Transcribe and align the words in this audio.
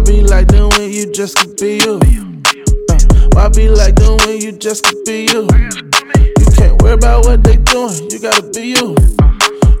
Why 0.00 0.06
be 0.06 0.22
like 0.22 0.48
them 0.48 0.70
when 0.78 0.90
you 0.90 1.12
just 1.12 1.36
could 1.36 1.56
be 1.58 1.76
you? 1.76 2.00
Uh, 2.88 3.28
why 3.34 3.50
be 3.50 3.68
like 3.68 3.96
them 3.96 4.16
when 4.24 4.40
you 4.40 4.50
just 4.50 4.82
could 4.82 5.04
be 5.04 5.26
you? 5.30 5.42
You 5.42 6.46
can't 6.56 6.80
worry 6.80 6.94
about 6.94 7.26
what 7.26 7.44
they 7.44 7.56
doing, 7.56 8.10
you 8.10 8.18
gotta 8.18 8.48
be 8.48 8.68
you. 8.68 8.96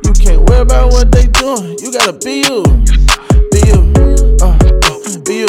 You 0.04 0.12
can't 0.12 0.46
worry 0.46 0.60
about 0.60 0.92
what 0.92 1.10
they 1.10 1.26
doing, 1.26 1.78
you 1.78 1.90
gotta 1.90 2.12
be 2.12 2.42
you. 2.42 2.62
Be 3.50 3.60
you, 3.64 4.36
uh, 4.42 4.58
be 5.24 5.36
you, 5.36 5.48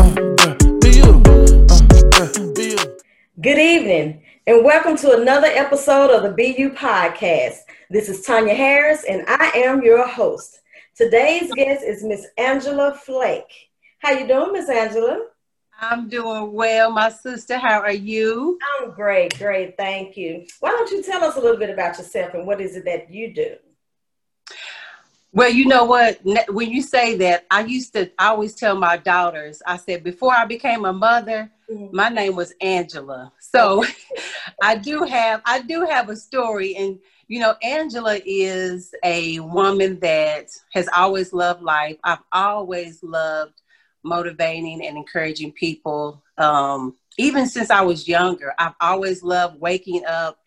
uh, 0.00 0.54
be 0.80 0.90
you, 0.98 1.22
uh, 1.70 2.52
be 2.54 2.70
you. 2.70 2.98
Good 3.40 3.60
evening, 3.60 4.20
and 4.48 4.64
welcome 4.64 4.96
to 4.96 5.12
another 5.12 5.46
episode 5.46 6.10
of 6.10 6.24
the 6.24 6.30
BU 6.30 6.70
Podcast. 6.74 7.58
This 7.88 8.08
is 8.08 8.22
Tanya 8.22 8.54
Harris, 8.54 9.04
and 9.04 9.22
I 9.28 9.52
am 9.54 9.80
your 9.80 10.04
host. 10.04 10.58
Today's 10.96 11.52
guest 11.54 11.84
is 11.84 12.02
Miss 12.02 12.26
Angela 12.36 12.98
Flake. 13.00 13.71
How 14.02 14.10
you 14.10 14.26
doing, 14.26 14.52
Miss 14.52 14.68
Angela? 14.68 15.26
I'm 15.80 16.08
doing 16.08 16.52
well, 16.52 16.90
my 16.90 17.08
sister. 17.08 17.56
How 17.56 17.80
are 17.80 17.92
you? 17.92 18.58
I'm 18.80 18.90
great, 18.90 19.38
great. 19.38 19.76
Thank 19.76 20.16
you. 20.16 20.44
Why 20.58 20.70
don't 20.70 20.90
you 20.90 21.04
tell 21.04 21.22
us 21.22 21.36
a 21.36 21.40
little 21.40 21.56
bit 21.56 21.70
about 21.70 21.98
yourself 21.98 22.34
and 22.34 22.44
what 22.44 22.60
is 22.60 22.74
it 22.74 22.84
that 22.84 23.12
you 23.12 23.32
do? 23.32 23.54
Well, 25.30 25.50
you 25.50 25.66
know 25.66 25.84
what? 25.84 26.18
When 26.48 26.68
you 26.68 26.82
say 26.82 27.16
that, 27.18 27.46
I 27.48 27.62
used 27.62 27.92
to 27.92 28.10
I 28.18 28.30
always 28.30 28.56
tell 28.56 28.74
my 28.74 28.96
daughters, 28.96 29.62
I 29.68 29.76
said, 29.76 30.02
before 30.02 30.34
I 30.34 30.46
became 30.46 30.84
a 30.84 30.92
mother, 30.92 31.52
mm-hmm. 31.70 31.94
my 31.96 32.08
name 32.08 32.34
was 32.34 32.52
Angela. 32.60 33.32
So 33.38 33.84
I 34.62 34.74
do 34.74 35.04
have 35.04 35.42
I 35.44 35.62
do 35.62 35.86
have 35.88 36.08
a 36.08 36.16
story 36.16 36.74
and 36.74 36.98
you 37.28 37.38
know, 37.38 37.54
Angela 37.62 38.18
is 38.26 38.96
a 39.04 39.38
woman 39.38 40.00
that 40.00 40.48
has 40.72 40.88
always 40.94 41.32
loved 41.32 41.62
life. 41.62 41.98
I've 42.02 42.22
always 42.32 43.00
loved 43.04 43.62
motivating 44.04 44.84
and 44.84 44.96
encouraging 44.96 45.52
people. 45.52 46.22
Um, 46.38 46.96
even 47.18 47.46
since 47.46 47.70
I 47.70 47.82
was 47.82 48.08
younger, 48.08 48.54
I've 48.58 48.74
always 48.80 49.22
loved 49.22 49.60
waking 49.60 50.04
up 50.06 50.38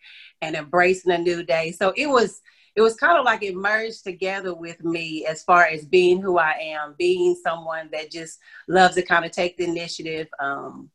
and 0.42 0.56
embracing 0.56 1.12
a 1.12 1.18
new 1.18 1.42
day. 1.42 1.72
So 1.72 1.92
it 1.96 2.06
was 2.06 2.42
it 2.74 2.82
was 2.82 2.94
kind 2.94 3.16
of 3.16 3.24
like 3.24 3.42
it 3.42 3.56
merged 3.56 4.04
together 4.04 4.54
with 4.54 4.84
me 4.84 5.24
as 5.24 5.42
far 5.42 5.64
as 5.64 5.86
being 5.86 6.20
who 6.20 6.38
I 6.38 6.52
am, 6.60 6.94
being 6.98 7.34
someone 7.42 7.88
that 7.92 8.10
just 8.10 8.38
loves 8.68 8.96
to 8.96 9.02
kind 9.02 9.24
of 9.24 9.30
take 9.30 9.56
the 9.56 9.64
initiative, 9.64 10.28
um, 10.38 10.90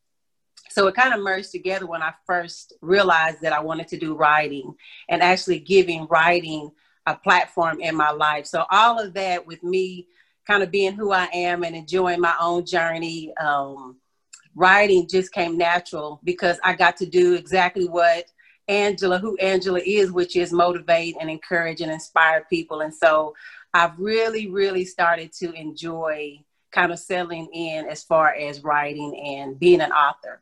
so 0.72 0.88
it 0.88 0.96
kind 0.96 1.14
of 1.14 1.20
merged 1.20 1.52
together 1.52 1.86
when 1.86 2.02
I 2.02 2.14
first 2.26 2.74
realized 2.82 3.42
that 3.42 3.52
I 3.52 3.60
wanted 3.60 3.90
to 3.90 3.98
do 3.98 4.16
writing 4.16 4.74
and 5.10 5.22
actually 5.22 5.60
giving 5.60 6.08
writing 6.10 6.72
a 7.06 7.14
platform 7.14 7.82
in 7.82 7.94
my 7.94 8.12
life. 8.12 8.46
So 8.46 8.66
all 8.72 8.98
of 8.98 9.14
that 9.16 9.46
with 9.46 9.62
me 9.64 10.08
kind 10.52 10.64
of 10.64 10.72
being 10.72 10.92
who 10.94 11.14
I 11.14 11.30
am 11.34 11.64
and 11.64 11.74
enjoying 11.74 12.20
my 12.20 12.36
own 12.42 12.66
journey, 12.66 13.34
um, 13.38 13.96
writing 14.54 15.08
just 15.10 15.32
came 15.32 15.58
natural 15.58 16.20
because 16.26 16.60
I 16.62 16.76
got 16.76 16.98
to 16.98 17.06
do 17.06 17.36
exactly 17.36 17.88
what 17.88 18.26
Angela, 18.68 19.18
who 19.18 19.38
Angela 19.38 19.80
is, 19.80 20.12
which 20.12 20.36
is 20.36 20.52
motivate 20.52 21.16
and 21.22 21.30
encourage 21.30 21.80
and 21.80 21.90
inspire 21.90 22.46
people. 22.50 22.82
And 22.82 22.94
so 22.94 23.34
I've 23.74 23.98
really, 23.98 24.50
really 24.50 24.84
started 24.84 25.32
to 25.40 25.54
enjoy 25.54 26.40
kind 26.74 26.92
of 26.92 27.00
settling 27.00 27.48
in 27.54 27.86
as 27.86 28.04
far 28.04 28.34
as 28.34 28.62
writing 28.62 29.18
and 29.40 29.58
being 29.58 29.80
an 29.80 29.94
author. 29.94 30.42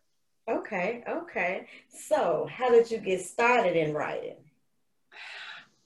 Okay, 0.50 1.04
okay. 1.08 1.68
So, 1.90 2.50
how 2.52 2.72
did 2.72 2.90
you 2.90 2.98
get 2.98 3.22
started 3.22 3.76
in 3.76 3.94
writing? 3.94 4.38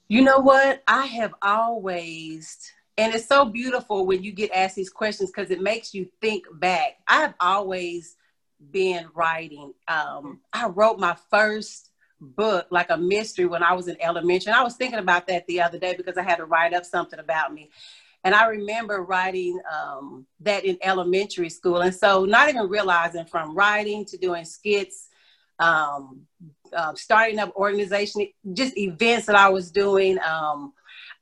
You 0.07 0.21
know 0.21 0.39
what? 0.39 0.81
I 0.87 1.07
have 1.07 1.33
always, 1.41 2.71
and 2.97 3.13
it's 3.13 3.27
so 3.27 3.45
beautiful 3.45 4.05
when 4.05 4.23
you 4.23 4.31
get 4.31 4.51
asked 4.53 4.75
these 4.75 4.89
questions 4.89 5.31
because 5.31 5.51
it 5.51 5.61
makes 5.61 5.93
you 5.93 6.07
think 6.21 6.45
back. 6.59 6.97
I 7.07 7.21
have 7.21 7.33
always 7.39 8.15
been 8.71 9.07
writing. 9.15 9.73
Um, 9.87 10.41
I 10.51 10.67
wrote 10.67 10.99
my 10.99 11.15
first 11.29 11.89
book, 12.19 12.67
like 12.69 12.89
a 12.89 12.97
mystery, 12.97 13.45
when 13.45 13.63
I 13.63 13.73
was 13.73 13.87
in 13.87 13.97
elementary. 13.99 14.51
And 14.51 14.59
I 14.59 14.63
was 14.63 14.75
thinking 14.75 14.99
about 14.99 15.27
that 15.27 15.45
the 15.47 15.61
other 15.61 15.79
day 15.79 15.95
because 15.95 16.17
I 16.17 16.23
had 16.23 16.37
to 16.37 16.45
write 16.45 16.73
up 16.73 16.85
something 16.85 17.19
about 17.19 17.53
me. 17.53 17.69
And 18.23 18.33
I 18.33 18.45
remember 18.45 19.03
writing 19.03 19.59
um, 19.71 20.25
that 20.41 20.63
in 20.63 20.77
elementary 20.81 21.49
school. 21.49 21.81
And 21.81 21.93
so, 21.93 22.23
not 22.23 22.47
even 22.47 22.69
realizing 22.69 23.25
from 23.25 23.53
writing 23.53 24.05
to 24.05 24.17
doing 24.17 24.45
skits, 24.45 25.09
um, 25.59 26.21
uh, 26.71 26.93
starting 26.95 27.39
up 27.39 27.53
organization, 27.55 28.27
just 28.53 28.77
events 28.77 29.25
that 29.25 29.35
I 29.35 29.49
was 29.49 29.71
doing, 29.71 30.17
um, 30.19 30.73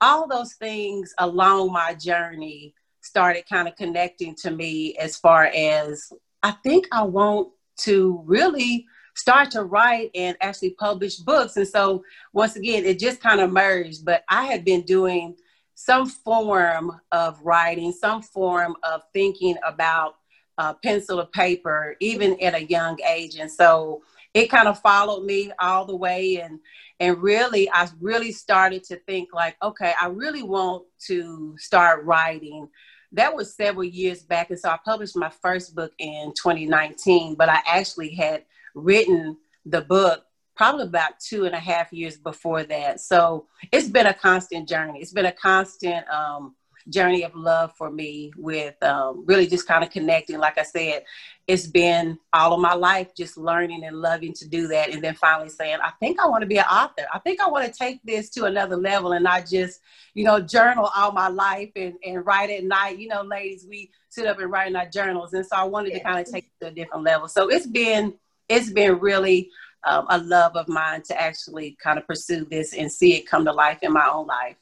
all 0.01 0.27
those 0.27 0.53
things 0.53 1.13
along 1.19 1.71
my 1.71 1.93
journey 1.93 2.73
started 3.01 3.47
kind 3.47 3.67
of 3.67 3.75
connecting 3.75 4.35
to 4.35 4.51
me 4.51 4.95
as 4.97 5.15
far 5.15 5.45
as 5.45 6.11
I 6.43 6.51
think 6.63 6.87
I 6.91 7.03
want 7.03 7.49
to 7.81 8.21
really 8.25 8.85
start 9.15 9.51
to 9.51 9.63
write 9.63 10.09
and 10.15 10.35
actually 10.41 10.71
publish 10.71 11.17
books. 11.17 11.57
And 11.57 11.67
so, 11.67 12.03
once 12.33 12.55
again, 12.55 12.85
it 12.85 12.99
just 12.99 13.21
kind 13.21 13.41
of 13.41 13.51
merged. 13.51 14.05
But 14.05 14.23
I 14.29 14.45
had 14.45 14.65
been 14.65 14.81
doing 14.81 15.35
some 15.75 16.07
form 16.07 16.99
of 17.11 17.39
writing, 17.41 17.91
some 17.91 18.21
form 18.21 18.75
of 18.83 19.01
thinking 19.13 19.55
about 19.65 20.15
uh, 20.57 20.73
pencil 20.83 21.19
or 21.19 21.25
paper, 21.27 21.95
even 21.99 22.39
at 22.41 22.55
a 22.55 22.63
young 22.65 22.99
age. 23.07 23.35
And 23.35 23.51
so 23.51 24.03
it 24.33 24.49
kind 24.49 24.67
of 24.67 24.79
followed 24.79 25.25
me 25.25 25.51
all 25.59 25.85
the 25.85 25.95
way. 25.95 26.41
And, 26.41 26.59
and 26.99 27.21
really, 27.21 27.69
I 27.71 27.87
really 27.99 28.31
started 28.31 28.83
to 28.85 28.97
think 28.97 29.29
like, 29.33 29.57
okay, 29.61 29.93
I 29.99 30.07
really 30.07 30.43
want 30.43 30.83
to 31.07 31.55
start 31.57 32.05
writing. 32.05 32.69
That 33.11 33.35
was 33.35 33.55
several 33.55 33.83
years 33.83 34.23
back. 34.23 34.49
And 34.49 34.59
so 34.59 34.69
I 34.69 34.79
published 34.83 35.17
my 35.17 35.29
first 35.29 35.75
book 35.75 35.91
in 35.97 36.33
2019, 36.41 37.35
but 37.35 37.49
I 37.49 37.59
actually 37.67 38.11
had 38.11 38.45
written 38.73 39.37
the 39.65 39.81
book 39.81 40.23
probably 40.55 40.83
about 40.83 41.19
two 41.19 41.45
and 41.45 41.55
a 41.55 41.59
half 41.59 41.91
years 41.91 42.17
before 42.17 42.63
that. 42.63 42.99
So 42.99 43.47
it's 43.71 43.87
been 43.87 44.07
a 44.07 44.13
constant 44.13 44.69
journey. 44.69 44.99
It's 45.01 45.13
been 45.13 45.25
a 45.25 45.31
constant 45.31 46.07
um, 46.07 46.55
journey 46.89 47.23
of 47.23 47.35
love 47.35 47.73
for 47.77 47.91
me 47.91 48.31
with 48.37 48.81
um, 48.83 49.23
really 49.25 49.47
just 49.47 49.67
kind 49.67 49.83
of 49.83 49.89
connecting. 49.89 50.37
Like 50.37 50.57
I 50.57 50.63
said, 50.63 51.03
it's 51.47 51.67
been 51.67 52.17
all 52.33 52.53
of 52.53 52.61
my 52.61 52.73
life 52.73 53.13
just 53.15 53.37
learning 53.37 53.83
and 53.83 53.97
loving 53.97 54.33
to 54.33 54.47
do 54.47 54.67
that. 54.67 54.91
And 54.91 55.03
then 55.03 55.15
finally 55.15 55.49
saying, 55.49 55.79
I 55.83 55.91
think 55.99 56.19
I 56.19 56.27
want 56.27 56.41
to 56.41 56.47
be 56.47 56.57
an 56.57 56.65
author. 56.65 57.05
I 57.13 57.19
think 57.19 57.41
I 57.41 57.49
want 57.49 57.65
to 57.65 57.77
take 57.77 58.01
this 58.03 58.29
to 58.31 58.45
another 58.45 58.77
level 58.77 59.13
and 59.13 59.23
not 59.23 59.47
just, 59.47 59.81
you 60.13 60.23
know, 60.23 60.39
journal 60.39 60.89
all 60.95 61.11
my 61.11 61.27
life 61.27 61.71
and, 61.75 61.95
and 62.05 62.25
write 62.25 62.49
at 62.49 62.63
night. 62.63 62.99
You 62.99 63.09
know, 63.09 63.21
ladies, 63.23 63.65
we 63.67 63.91
sit 64.09 64.27
up 64.27 64.39
and 64.39 64.51
write 64.51 64.67
in 64.67 64.75
our 64.75 64.87
journals. 64.87 65.33
And 65.33 65.45
so 65.45 65.55
I 65.55 65.63
wanted 65.63 65.93
to 65.93 65.99
kind 65.99 66.19
of 66.19 66.31
take 66.31 66.45
it 66.45 66.65
to 66.65 66.71
a 66.71 66.71
different 66.71 67.03
level. 67.03 67.27
So 67.27 67.49
it's 67.49 67.67
been, 67.67 68.13
it's 68.47 68.71
been 68.71 68.99
really 68.99 69.49
um, 69.83 70.05
a 70.09 70.19
love 70.19 70.55
of 70.55 70.67
mine 70.67 71.01
to 71.03 71.19
actually 71.19 71.77
kind 71.81 71.97
of 71.97 72.05
pursue 72.05 72.45
this 72.45 72.73
and 72.73 72.91
see 72.91 73.15
it 73.15 73.27
come 73.27 73.45
to 73.45 73.51
life 73.51 73.79
in 73.81 73.91
my 73.91 74.07
own 74.07 74.27
life. 74.27 74.55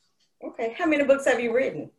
Okay. 0.43 0.73
How 0.77 0.85
many 0.85 1.03
books 1.03 1.25
have 1.25 1.39
you 1.39 1.53
written? 1.53 1.91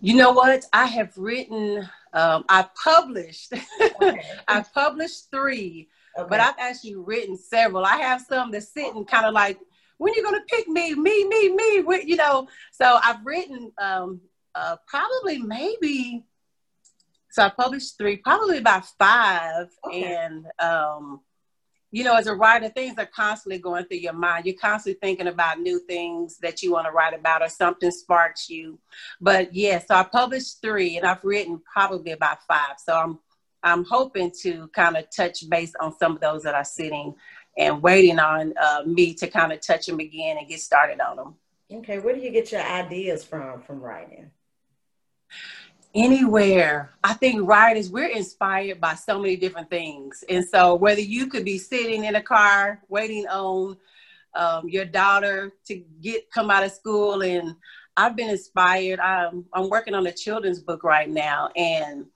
You 0.00 0.16
know 0.16 0.32
what? 0.32 0.64
I 0.72 0.86
have 0.86 1.16
written, 1.16 1.88
um, 2.12 2.44
I 2.48 2.66
published, 2.84 3.52
okay. 3.80 4.20
I 4.48 4.64
published 4.74 5.30
three, 5.30 5.88
okay. 6.18 6.28
but 6.28 6.40
I've 6.40 6.58
actually 6.58 6.96
written 6.96 7.36
several. 7.36 7.84
I 7.84 7.96
have 7.96 8.22
some 8.28 8.50
that's 8.50 8.72
sitting 8.72 9.04
kind 9.04 9.26
of 9.26 9.34
like, 9.34 9.58
when 9.98 10.12
are 10.12 10.16
you 10.16 10.22
going 10.22 10.40
to 10.40 10.56
pick 10.56 10.68
me, 10.68 10.94
me, 10.94 11.24
me, 11.24 11.48
me, 11.54 12.02
you 12.04 12.16
know? 12.16 12.48
So 12.72 12.98
I've 13.02 13.24
written 13.24 13.72
um, 13.78 14.20
uh, 14.54 14.76
probably 14.86 15.38
maybe, 15.38 16.24
so 17.30 17.42
I 17.42 17.50
published 17.50 17.98
three, 17.98 18.16
probably 18.16 18.58
about 18.58 18.86
five. 18.98 19.68
Okay. 19.86 20.04
And 20.04 20.46
um, 20.60 21.20
you 21.90 22.04
know, 22.04 22.16
as 22.16 22.26
a 22.26 22.34
writer, 22.34 22.68
things 22.68 22.98
are 22.98 23.06
constantly 23.06 23.58
going 23.58 23.84
through 23.86 23.98
your 23.98 24.12
mind. 24.12 24.44
You're 24.44 24.56
constantly 24.60 24.98
thinking 25.00 25.28
about 25.28 25.60
new 25.60 25.78
things 25.80 26.38
that 26.38 26.62
you 26.62 26.72
want 26.72 26.86
to 26.86 26.92
write 26.92 27.14
about 27.14 27.42
or 27.42 27.48
something 27.48 27.90
sparks 27.90 28.50
you. 28.50 28.78
But 29.20 29.54
yes, 29.54 29.86
yeah, 29.88 29.96
so 29.96 30.00
I 30.00 30.04
published 30.04 30.60
three 30.60 30.98
and 30.98 31.06
I've 31.06 31.24
written 31.24 31.60
probably 31.72 32.12
about 32.12 32.42
five. 32.42 32.76
So 32.78 32.94
I'm 32.94 33.18
I'm 33.62 33.84
hoping 33.84 34.30
to 34.42 34.68
kind 34.68 34.96
of 34.96 35.06
touch 35.14 35.48
base 35.48 35.72
on 35.80 35.96
some 35.98 36.14
of 36.14 36.20
those 36.20 36.44
that 36.44 36.54
are 36.54 36.64
sitting 36.64 37.14
and 37.56 37.82
waiting 37.82 38.20
on 38.20 38.54
uh, 38.56 38.82
me 38.86 39.14
to 39.14 39.26
kind 39.26 39.52
of 39.52 39.60
touch 39.60 39.86
them 39.86 39.98
again 39.98 40.38
and 40.38 40.48
get 40.48 40.60
started 40.60 41.00
on 41.00 41.16
them. 41.16 41.34
Okay, 41.70 41.98
where 41.98 42.14
do 42.14 42.20
you 42.20 42.30
get 42.30 42.52
your 42.52 42.62
ideas 42.62 43.24
from 43.24 43.60
from 43.62 43.80
writing? 43.80 44.30
Anywhere. 45.94 46.90
I 47.02 47.14
think 47.14 47.48
writers, 47.48 47.90
we're 47.90 48.08
inspired 48.08 48.80
by 48.80 48.94
so 48.94 49.18
many 49.18 49.36
different 49.36 49.70
things. 49.70 50.24
And 50.28 50.44
so 50.44 50.74
whether 50.74 51.00
you 51.00 51.26
could 51.28 51.44
be 51.44 51.58
sitting 51.58 52.04
in 52.04 52.14
a 52.16 52.22
car 52.22 52.80
waiting 52.88 53.26
on 53.26 53.76
um, 54.34 54.68
your 54.68 54.84
daughter 54.84 55.52
to 55.66 55.82
get 56.00 56.30
come 56.30 56.50
out 56.50 56.64
of 56.64 56.72
school 56.72 57.22
and 57.22 57.56
I've 57.96 58.14
been 58.14 58.30
inspired. 58.30 59.00
I'm, 59.00 59.44
I'm 59.52 59.68
working 59.68 59.94
on 59.94 60.06
a 60.06 60.12
children's 60.12 60.60
book 60.60 60.84
right 60.84 61.10
now 61.10 61.48
and 61.56 62.06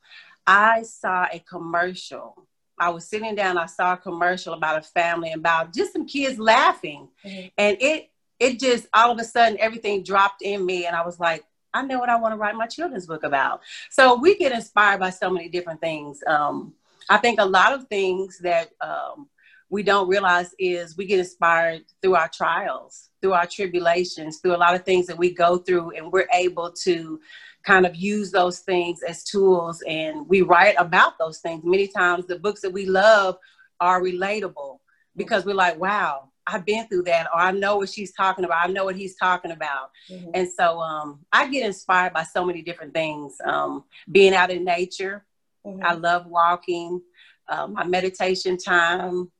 I 0.46 0.82
saw 0.82 1.26
a 1.32 1.40
commercial. 1.40 2.46
I 2.78 2.90
was 2.90 3.08
sitting 3.08 3.34
down, 3.34 3.58
I 3.58 3.66
saw 3.66 3.94
a 3.94 3.96
commercial 3.96 4.54
about 4.54 4.78
a 4.78 4.82
family 4.82 5.32
about 5.32 5.74
just 5.74 5.92
some 5.92 6.06
kids 6.06 6.38
laughing. 6.38 7.08
Mm-hmm. 7.24 7.48
And 7.58 7.76
it 7.80 8.10
it 8.38 8.58
just 8.58 8.86
all 8.92 9.12
of 9.12 9.18
a 9.18 9.24
sudden 9.24 9.56
everything 9.60 10.02
dropped 10.02 10.42
in 10.42 10.64
me 10.64 10.86
and 10.86 10.96
I 10.96 11.04
was 11.04 11.20
like, 11.20 11.44
I 11.74 11.82
know 11.82 11.98
what 11.98 12.08
I 12.08 12.16
want 12.16 12.32
to 12.34 12.38
write 12.38 12.54
my 12.54 12.66
children's 12.66 13.06
book 13.06 13.24
about. 13.24 13.62
So 13.90 14.14
we 14.18 14.36
get 14.36 14.52
inspired 14.52 15.00
by 15.00 15.10
so 15.10 15.30
many 15.30 15.48
different 15.48 15.80
things. 15.80 16.22
Um, 16.26 16.74
I 17.08 17.16
think 17.18 17.40
a 17.40 17.44
lot 17.44 17.72
of 17.72 17.86
things 17.88 18.38
that 18.38 18.70
um, 18.80 19.28
we 19.70 19.82
don't 19.82 20.08
realize 20.08 20.54
is 20.58 20.96
we 20.96 21.06
get 21.06 21.18
inspired 21.18 21.84
through 22.02 22.14
our 22.14 22.28
trials, 22.28 23.08
through 23.20 23.32
our 23.32 23.46
tribulations, 23.46 24.38
through 24.38 24.54
a 24.54 24.58
lot 24.58 24.74
of 24.74 24.84
things 24.84 25.06
that 25.06 25.18
we 25.18 25.32
go 25.32 25.58
through, 25.58 25.92
and 25.96 26.12
we're 26.12 26.28
able 26.34 26.70
to 26.70 27.20
kind 27.62 27.86
of 27.86 27.94
use 27.94 28.30
those 28.30 28.60
things 28.60 29.02
as 29.02 29.24
tools 29.24 29.82
and 29.86 30.28
we 30.28 30.42
write 30.42 30.74
about 30.78 31.16
those 31.18 31.38
things. 31.38 31.62
Many 31.64 31.86
times 31.86 32.26
the 32.26 32.38
books 32.38 32.60
that 32.62 32.72
we 32.72 32.86
love 32.86 33.38
are 33.80 34.02
relatable 34.02 34.78
because 35.16 35.44
we're 35.44 35.54
like, 35.54 35.78
wow, 35.78 36.31
I've 36.46 36.66
been 36.66 36.86
through 36.88 37.04
that, 37.04 37.28
or 37.32 37.40
I 37.40 37.52
know 37.52 37.76
what 37.76 37.88
she's 37.88 38.12
talking 38.12 38.44
about. 38.44 38.68
I 38.68 38.72
know 38.72 38.84
what 38.84 38.96
he's 38.96 39.16
talking 39.16 39.52
about. 39.52 39.90
Mm-hmm. 40.10 40.30
And 40.34 40.48
so 40.48 40.80
um, 40.80 41.20
I 41.32 41.48
get 41.48 41.64
inspired 41.64 42.12
by 42.12 42.24
so 42.24 42.44
many 42.44 42.62
different 42.62 42.94
things. 42.94 43.36
Um, 43.44 43.84
being 44.10 44.34
out 44.34 44.50
in 44.50 44.64
nature, 44.64 45.24
mm-hmm. 45.64 45.84
I 45.84 45.94
love 45.94 46.26
walking, 46.26 47.00
um, 47.48 47.74
my 47.74 47.84
meditation 47.84 48.56
time, 48.56 49.30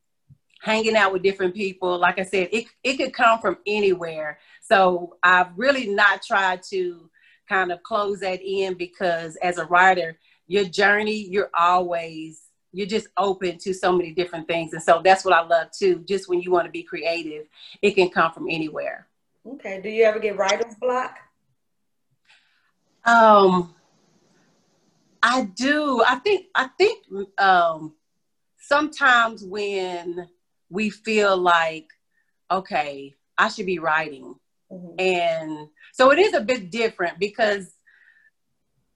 hanging 0.61 0.97
out 0.97 1.13
with 1.13 1.23
different 1.23 1.55
people. 1.55 1.99
Like 1.99 2.19
I 2.19 2.25
said, 2.25 2.49
it, 2.53 2.67
it 2.85 2.97
could 2.97 3.13
come 3.13 3.41
from 3.41 3.59
anywhere. 3.67 4.39
So 4.61 5.17
I've 5.23 5.49
really 5.57 5.89
not 5.89 6.23
tried 6.23 6.63
to 6.71 7.11
kind 7.49 7.73
of 7.73 7.83
close 7.83 8.21
that 8.21 8.41
in 8.43 8.75
because 8.75 9.37
as 9.37 9.59
a 9.59 9.67
writer, 9.67 10.19
your 10.47 10.65
journey, 10.65 11.27
you're 11.29 11.51
always 11.55 12.43
you're 12.73 12.87
just 12.87 13.09
open 13.17 13.59
to 13.59 13.75
so 13.75 13.93
many 13.93 14.13
different 14.13 14.49
things. 14.49 14.73
And 14.73 14.83
so 14.83 15.01
that's 15.05 15.25
what 15.25 15.35
I 15.35 15.43
love 15.43 15.69
too. 15.71 16.05
Just 16.09 16.29
when 16.29 16.41
you 16.41 16.51
want 16.51 16.67
to 16.67 16.71
be 16.71 16.83
creative, 16.83 17.47
it 17.83 17.93
can 17.93 18.09
come 18.09 18.33
from 18.33 18.49
anywhere. 18.49 19.07
Okay. 19.47 19.81
Do 19.83 19.89
you 19.89 20.05
ever 20.05 20.19
get 20.19 20.37
writer's 20.37 20.75
block? 20.77 21.19
Um, 23.05 23.75
I 25.23 25.43
do. 25.43 26.03
I 26.07 26.17
think, 26.17 26.47
I 26.55 26.69
think, 26.79 27.05
um, 27.39 27.95
sometimes 28.59 29.45
when 29.45 30.29
we 30.71 30.89
feel 30.89 31.37
like, 31.37 31.89
okay, 32.51 33.15
I 33.37 33.49
should 33.49 33.67
be 33.67 33.79
writing. 33.79 34.35
Mm-hmm. 34.71 35.01
And 35.01 35.69
so 35.93 36.11
it 36.11 36.19
is 36.19 36.33
a 36.33 36.41
bit 36.41 36.71
different 36.71 37.19
because 37.19 37.75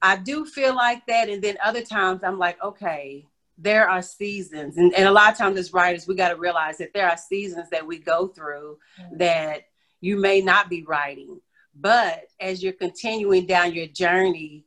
I 0.01 0.15
do 0.15 0.45
feel 0.45 0.75
like 0.75 1.05
that. 1.07 1.29
And 1.29 1.43
then 1.43 1.57
other 1.63 1.83
times 1.83 2.23
I'm 2.23 2.39
like, 2.39 2.61
okay, 2.63 3.27
there 3.57 3.89
are 3.89 4.01
seasons 4.01 4.77
and, 4.77 4.93
and 4.93 5.07
a 5.07 5.11
lot 5.11 5.31
of 5.31 5.37
times 5.37 5.57
as 5.57 5.73
writers 5.73 6.07
we 6.07 6.15
got 6.15 6.29
to 6.29 6.35
realize 6.35 6.77
that 6.77 6.93
there 6.93 7.09
are 7.09 7.17
seasons 7.17 7.69
that 7.71 7.85
we 7.85 7.97
go 7.97 8.27
through 8.27 8.77
mm-hmm. 8.99 9.17
that 9.17 9.63
you 9.99 10.17
may 10.17 10.41
not 10.41 10.69
be 10.69 10.83
writing 10.83 11.39
but 11.75 12.25
as 12.39 12.61
you're 12.61 12.73
continuing 12.73 13.45
down 13.45 13.73
your 13.73 13.87
journey 13.87 14.63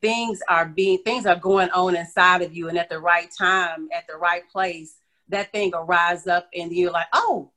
things 0.00 0.40
are 0.48 0.66
being 0.66 0.98
things 1.02 1.26
are 1.26 1.36
going 1.36 1.70
on 1.70 1.96
inside 1.96 2.42
of 2.42 2.54
you 2.54 2.68
and 2.68 2.78
at 2.78 2.88
the 2.88 2.98
right 2.98 3.28
time 3.36 3.88
at 3.92 4.06
the 4.06 4.16
right 4.16 4.48
place 4.50 4.98
that 5.28 5.50
thing 5.52 5.72
will 5.72 5.82
rise 5.82 6.26
up 6.26 6.48
and 6.54 6.72
you're 6.72 6.92
like 6.92 7.08
oh 7.12 7.50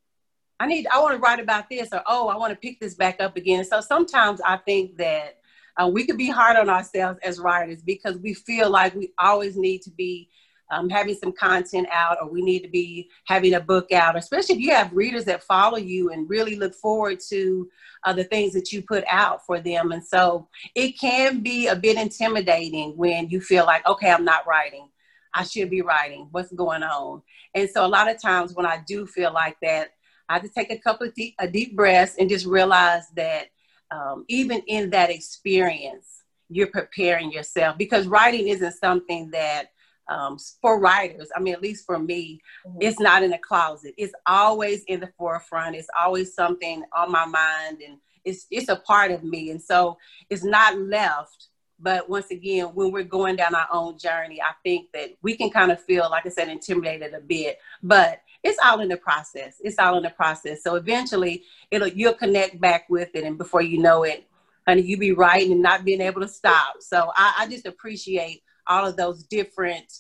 i 0.60 0.66
need 0.66 0.88
i 0.88 1.00
want 1.00 1.14
to 1.14 1.20
write 1.20 1.40
about 1.40 1.70
this 1.70 1.90
or 1.94 2.02
oh 2.08 2.28
i 2.28 2.36
want 2.36 2.52
to 2.52 2.58
pick 2.58 2.80
this 2.80 2.96
back 2.96 3.22
up 3.22 3.38
again 3.38 3.64
so 3.64 3.82
sometimes 3.82 4.42
i 4.46 4.58
think 4.58 4.98
that 4.98 5.38
uh, 5.82 5.88
we 5.88 6.06
could 6.06 6.18
be 6.18 6.30
hard 6.30 6.58
on 6.58 6.70
ourselves 6.70 7.20
as 7.24 7.40
writers 7.40 7.82
because 7.82 8.18
we 8.18 8.34
feel 8.34 8.70
like 8.70 8.94
we 8.96 9.12
always 9.20 9.56
need 9.56 9.82
to 9.82 9.92
be 9.92 10.28
um, 10.72 10.90
having 10.90 11.16
some 11.16 11.34
content 11.34 11.88
out 11.92 12.18
or 12.22 12.30
we 12.30 12.42
need 12.42 12.62
to 12.62 12.70
be 12.70 13.10
having 13.26 13.54
a 13.54 13.60
book 13.60 13.92
out, 13.92 14.18
especially 14.18 14.56
if 14.56 14.62
you 14.62 14.72
have 14.72 14.94
readers 14.94 15.26
that 15.26 15.44
follow 15.44 15.78
you 15.78 16.12
and 16.12 16.30
really 16.30 16.56
look 16.56 16.74
forward 16.74 17.20
to 17.30 17.70
uh, 18.06 18.14
the 18.14 18.24
things 18.24 18.54
that 18.54 18.72
you 18.72 18.82
put 18.82 19.04
out 19.10 19.46
for 19.46 19.60
them. 19.60 19.92
And 19.92 20.04
so 20.04 20.48
it 20.74 21.00
can 21.00 21.42
be 21.42 21.68
a 21.68 21.76
bit 21.76 21.98
intimidating 21.98 22.96
when 22.96 23.30
you 23.30 23.42
feel 23.42 23.66
like, 23.66 23.86
okay, 23.86 24.10
I'm 24.10 24.26
not 24.26 24.48
writing. 24.48 24.88
I 25.34 25.44
should 25.44 25.70
be 25.70 25.82
writing. 25.82 26.28
What's 26.32 26.52
going 26.54 26.84
on? 26.84 27.22
And 27.54 27.70
so 27.70 27.86
a 27.86 27.88
lot 27.88 28.10
of 28.10 28.22
times 28.22 28.54
when 28.54 28.66
I 28.66 28.82
do 28.88 29.06
feel 29.06 29.34
like 29.34 29.58
that, 29.62 29.90
I 30.30 30.36
have 30.36 30.44
to 30.44 30.50
take 30.50 30.72
a 30.72 30.80
couple 30.80 31.08
of 31.08 31.14
deep, 31.14 31.36
a 31.40 31.48
deep 31.48 31.76
breaths 31.76 32.16
and 32.18 32.30
just 32.30 32.46
realize 32.46 33.04
that 33.16 33.48
um, 33.92 34.24
even 34.30 34.62
in 34.68 34.90
that 34.92 35.10
experience, 35.10 36.24
you're 36.48 36.68
preparing 36.68 37.32
yourself 37.32 37.78
because 37.78 38.08
writing 38.08 38.48
isn't 38.48 38.74
something 38.74 39.32
that 39.32 39.72
um, 40.08 40.38
for 40.62 40.80
writers, 40.80 41.30
I 41.36 41.40
mean, 41.40 41.54
at 41.54 41.62
least 41.62 41.86
for 41.86 42.00
me, 42.00 42.42
mm-hmm. 42.66 42.78
it's 42.82 43.00
not 43.00 43.24
in 43.24 43.32
the 43.32 43.38
closet. 43.38 43.94
It's 43.98 44.14
always 44.26 44.84
in 44.86 45.00
the 45.00 45.12
forefront. 45.18 45.76
It's 45.76 45.90
always 46.00 46.34
something 46.34 46.84
on 46.96 47.12
my 47.12 47.26
mind, 47.26 47.82
and 47.86 47.98
it's 48.26 48.46
it's 48.52 48.70
a 48.70 48.76
part 48.76 49.12
of 49.12 49.24
me. 49.24 49.52
And 49.52 49.62
so 49.62 49.98
it's 50.30 50.44
not 50.44 50.78
left. 50.78 51.48
But 51.84 52.08
once 52.08 52.30
again, 52.30 52.68
when 52.76 52.92
we're 52.92 53.04
going 53.04 53.38
down 53.38 53.56
our 53.56 53.68
own 53.72 53.98
journey, 53.98 54.40
I 54.40 54.52
think 54.64 54.92
that 54.94 55.14
we 55.24 55.36
can 55.36 55.50
kind 55.50 55.72
of 55.72 55.82
feel, 55.82 56.08
like 56.12 56.28
I 56.28 56.30
said, 56.30 56.48
intimidated 56.48 57.16
a 57.16 57.20
bit. 57.20 57.58
But 57.82 58.22
it's 58.44 58.60
all 58.64 58.82
in 58.82 58.90
the 58.90 58.98
process. 58.98 59.56
It's 59.64 59.80
all 59.80 59.98
in 59.98 60.04
the 60.04 60.12
process. 60.12 60.64
So 60.64 60.76
eventually, 60.76 61.44
it'll 61.72 61.88
you'll 61.88 62.14
connect 62.14 62.60
back 62.60 62.90
with 62.90 63.10
it, 63.16 63.24
and 63.24 63.38
before 63.38 63.62
you 63.62 63.80
know 63.80 64.04
it, 64.04 64.28
honey, 64.68 64.82
you 64.82 64.98
be 64.98 65.12
writing 65.12 65.54
and 65.54 65.62
not 65.62 65.86
being 65.86 66.02
able 66.02 66.22
to 66.22 66.28
stop. 66.28 66.76
So 66.82 67.12
I, 67.16 67.36
I 67.40 67.48
just 67.48 67.66
appreciate 67.66 68.44
all 68.68 68.86
of 68.86 68.98
those 68.98 69.24
different 69.24 69.92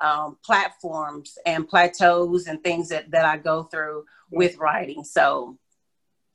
um, 0.00 0.38
platforms 0.44 1.38
and 1.46 1.68
plateaus 1.68 2.46
and 2.46 2.62
things 2.62 2.88
that, 2.88 3.10
that 3.10 3.24
I 3.24 3.36
go 3.36 3.64
through 3.64 4.04
with 4.30 4.56
writing. 4.58 5.04
So 5.04 5.58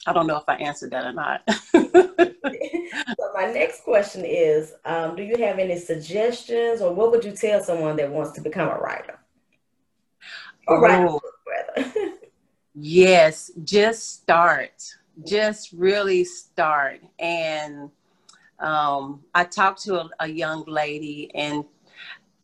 I 0.06 0.14
don't 0.14 0.28
know 0.28 0.38
if 0.38 0.44
I 0.48 0.56
answered 0.56 0.92
that 0.92 1.06
or 1.06 1.14
not. 1.14 1.42
so 1.72 3.32
my 3.34 3.52
next 3.52 3.84
question 3.84 4.24
is, 4.24 4.74
um, 4.86 5.16
do 5.16 5.24
you 5.24 5.38
have 5.38 5.58
any 5.58 5.78
suggestions 5.80 6.82
or 6.82 6.94
what 6.94 7.12
would 7.12 7.26
you 7.26 7.32
tell 7.32 7.64
someone 7.64 7.96
that 7.98 8.12
wants 8.12 8.32
to 8.34 8.42
become 8.42 8.70
a 8.70 8.78
writer? 8.78 9.20
Or 10.68 10.82
write 10.82 11.08
oh, 11.08 11.22
rather. 11.48 11.92
yes, 12.76 13.52
just 13.64 14.22
start. 14.22 14.84
Just 15.26 15.72
really 15.74 16.24
start. 16.24 17.02
And 17.20 17.90
um, 18.60 19.24
I 19.34 19.44
talked 19.44 19.84
to 19.84 20.02
a, 20.02 20.10
a 20.20 20.28
young 20.28 20.66
lady 20.66 21.32
and 21.34 21.66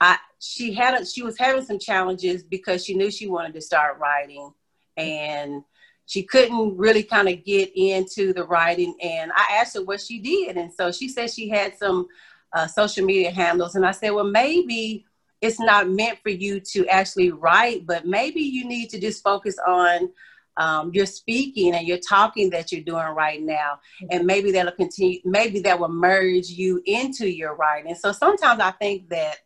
I 0.01 0.17
she 0.39 0.73
had 0.73 0.99
a, 0.99 1.05
she 1.05 1.21
was 1.21 1.37
having 1.37 1.63
some 1.63 1.77
challenges 1.77 2.43
because 2.43 2.83
she 2.83 2.95
knew 2.95 3.11
she 3.11 3.27
wanted 3.27 3.53
to 3.53 3.61
start 3.61 3.99
writing 3.99 4.51
and 4.97 5.63
she 6.07 6.23
couldn't 6.23 6.75
really 6.75 7.03
kind 7.03 7.29
of 7.29 7.45
get 7.45 7.71
into 7.75 8.33
the 8.33 8.43
writing. 8.43 8.95
And 9.01 9.31
I 9.31 9.59
asked 9.59 9.75
her 9.75 9.83
what 9.83 10.01
she 10.01 10.19
did. 10.19 10.57
And 10.57 10.73
so 10.73 10.91
she 10.91 11.07
said 11.07 11.29
she 11.29 11.47
had 11.47 11.77
some 11.77 12.07
uh, 12.51 12.67
social 12.67 13.05
media 13.05 13.31
handles. 13.31 13.75
And 13.75 13.85
I 13.85 13.91
said 13.91 14.09
well 14.09 14.25
maybe 14.25 15.05
it's 15.39 15.59
not 15.59 15.89
meant 15.89 16.19
for 16.23 16.29
you 16.29 16.59
to 16.59 16.87
actually 16.87 17.31
write 17.31 17.85
but 17.85 18.05
maybe 18.05 18.41
you 18.41 18.67
need 18.67 18.89
to 18.89 18.99
just 18.99 19.23
focus 19.23 19.55
on 19.65 20.09
um, 20.57 20.91
your 20.93 21.05
speaking 21.05 21.73
and 21.75 21.87
your 21.87 21.97
talking 21.97 22.49
that 22.49 22.71
you're 22.71 22.81
doing 22.81 23.15
right 23.15 23.41
now. 23.41 23.79
And 24.09 24.25
maybe 24.25 24.51
that'll 24.51 24.71
continue 24.71 25.19
maybe 25.25 25.59
that 25.61 25.79
will 25.79 25.89
merge 25.89 26.47
you 26.47 26.81
into 26.87 27.29
your 27.29 27.55
writing. 27.55 27.93
So 27.93 28.11
sometimes 28.11 28.59
i 28.61 28.71
think 28.71 29.07
that 29.09 29.37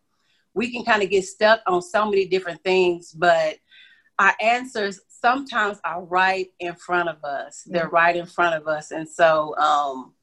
we 0.56 0.72
can 0.72 0.84
kind 0.84 1.04
of 1.04 1.10
get 1.10 1.26
stuck 1.26 1.62
on 1.68 1.82
so 1.82 2.10
many 2.10 2.26
different 2.26 2.64
things, 2.64 3.12
but 3.12 3.58
our 4.18 4.34
answers 4.42 5.02
sometimes 5.10 5.80
are 5.84 6.04
right 6.04 6.48
in 6.60 6.74
front 6.76 7.10
of 7.10 7.24
us. 7.24 7.64
They're 7.66 7.90
right 7.90 8.16
in 8.16 8.26
front 8.26 8.56
of 8.56 8.68
us. 8.68 8.92
And 8.92 9.08
so, 9.08 9.56
um, 9.58 10.14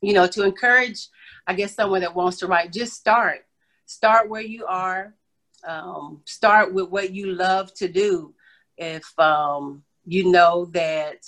you 0.00 0.12
know, 0.12 0.26
to 0.26 0.42
encourage, 0.42 1.06
I 1.46 1.54
guess, 1.54 1.74
someone 1.74 2.00
that 2.00 2.14
wants 2.14 2.38
to 2.38 2.48
write, 2.48 2.72
just 2.72 2.94
start. 2.94 3.46
Start 3.86 4.28
where 4.28 4.42
you 4.42 4.66
are. 4.66 5.14
Um, 5.64 6.22
start 6.24 6.74
with 6.74 6.88
what 6.88 7.12
you 7.12 7.32
love 7.32 7.72
to 7.74 7.88
do. 7.88 8.34
If 8.76 9.04
um, 9.18 9.84
you 10.04 10.32
know 10.32 10.64
that 10.72 11.18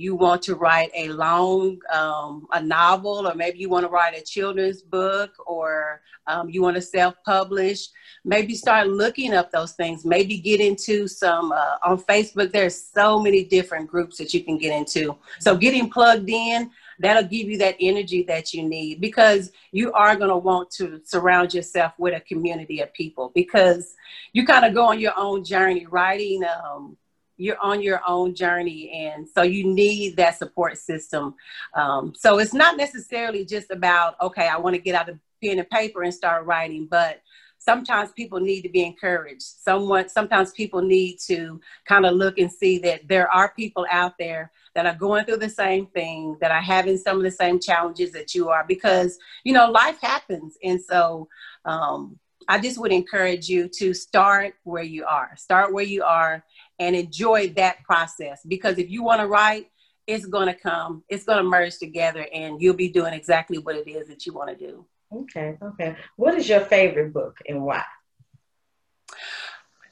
you 0.00 0.14
want 0.14 0.40
to 0.42 0.54
write 0.54 0.90
a 0.94 1.08
long 1.08 1.78
um, 1.92 2.46
a 2.52 2.62
novel 2.62 3.26
or 3.28 3.34
maybe 3.34 3.58
you 3.58 3.68
want 3.68 3.84
to 3.84 3.90
write 3.90 4.16
a 4.16 4.22
children's 4.22 4.82
book 4.82 5.30
or 5.46 6.00
um, 6.26 6.48
you 6.48 6.62
want 6.62 6.76
to 6.76 6.82
self-publish 6.82 7.88
maybe 8.24 8.54
start 8.54 8.86
looking 8.88 9.34
up 9.34 9.50
those 9.50 9.72
things 9.72 10.04
maybe 10.04 10.38
get 10.38 10.60
into 10.60 11.08
some 11.08 11.52
uh, 11.52 11.76
on 11.84 11.98
facebook 11.98 12.50
there's 12.52 12.90
so 12.92 13.18
many 13.18 13.44
different 13.44 13.88
groups 13.88 14.16
that 14.18 14.32
you 14.34 14.42
can 14.42 14.58
get 14.58 14.72
into. 14.72 15.16
So 15.40 15.56
getting 15.56 15.90
plugged 15.90 16.28
in 16.28 16.70
that'll 16.98 17.28
give 17.28 17.48
you 17.48 17.58
that 17.58 17.76
energy 17.80 18.22
that 18.24 18.52
you 18.52 18.62
need 18.62 19.00
because 19.00 19.52
you 19.72 19.92
are 19.92 20.16
going 20.16 20.28
to 20.28 20.36
want 20.36 20.70
to 20.72 21.00
surround 21.04 21.54
yourself 21.54 21.92
with 21.98 22.14
a 22.14 22.20
community 22.20 22.80
of 22.80 22.92
people 22.92 23.32
because 23.34 23.94
you 24.32 24.44
kind 24.46 24.64
of 24.64 24.74
go 24.74 24.84
on 24.84 25.00
your 25.00 25.14
own 25.16 25.42
journey 25.44 25.86
writing 25.86 26.42
um, 26.44 26.96
you're 27.40 27.58
on 27.60 27.80
your 27.80 28.00
own 28.06 28.34
journey 28.34 28.90
and 28.90 29.26
so 29.28 29.42
you 29.42 29.64
need 29.66 30.16
that 30.16 30.36
support 30.36 30.76
system 30.76 31.34
um, 31.74 32.12
so 32.16 32.38
it's 32.38 32.54
not 32.54 32.76
necessarily 32.76 33.44
just 33.44 33.70
about 33.70 34.14
okay 34.20 34.48
i 34.48 34.56
want 34.56 34.74
to 34.74 34.80
get 34.80 34.94
out 34.94 35.08
of 35.08 35.18
pen 35.42 35.58
and 35.58 35.70
paper 35.70 36.02
and 36.02 36.14
start 36.14 36.44
writing 36.44 36.86
but 36.90 37.22
sometimes 37.60 38.10
people 38.12 38.40
need 38.40 38.62
to 38.62 38.68
be 38.68 38.82
encouraged. 38.82 39.42
Someone, 39.42 40.08
sometimes 40.08 40.50
people 40.52 40.80
need 40.80 41.18
to 41.26 41.60
kind 41.86 42.06
of 42.06 42.14
look 42.14 42.38
and 42.38 42.50
see 42.50 42.78
that 42.78 43.06
there 43.06 43.30
are 43.30 43.52
people 43.54 43.86
out 43.90 44.14
there 44.18 44.50
that 44.74 44.86
are 44.86 44.94
going 44.94 45.24
through 45.24 45.36
the 45.36 45.48
same 45.48 45.86
thing, 45.86 46.36
that 46.40 46.50
are 46.50 46.62
having 46.62 46.96
some 46.96 47.18
of 47.18 47.22
the 47.22 47.30
same 47.30 47.60
challenges 47.60 48.12
that 48.12 48.34
you 48.34 48.48
are, 48.48 48.64
because 48.66 49.18
you 49.44 49.52
know 49.52 49.70
life 49.70 50.00
happens, 50.00 50.56
and 50.64 50.80
so 50.80 51.28
um, 51.64 52.18
I 52.48 52.58
just 52.58 52.78
would 52.80 52.92
encourage 52.92 53.48
you 53.48 53.68
to 53.76 53.92
start 53.92 54.54
where 54.64 54.82
you 54.82 55.04
are. 55.04 55.36
Start 55.36 55.72
where 55.72 55.84
you 55.84 56.02
are 56.02 56.42
and 56.80 56.96
enjoy 56.96 57.50
that 57.50 57.84
process. 57.84 58.40
Because 58.44 58.78
if 58.78 58.90
you 58.90 59.04
want 59.04 59.20
to 59.20 59.28
write, 59.28 59.70
it's 60.06 60.26
going 60.26 60.48
to 60.48 60.54
come, 60.54 61.04
it's 61.08 61.24
going 61.24 61.38
to 61.38 61.44
merge 61.44 61.78
together, 61.78 62.26
and 62.32 62.60
you'll 62.60 62.74
be 62.74 62.88
doing 62.88 63.14
exactly 63.14 63.58
what 63.58 63.76
it 63.76 63.88
is 63.88 64.08
that 64.08 64.26
you 64.26 64.32
want 64.32 64.50
to 64.50 64.56
do. 64.56 64.84
Okay, 65.14 65.56
okay. 65.62 65.96
What 66.16 66.34
is 66.34 66.48
your 66.48 66.60
favorite 66.60 67.12
book 67.12 67.38
and 67.48 67.62
why? 67.62 67.84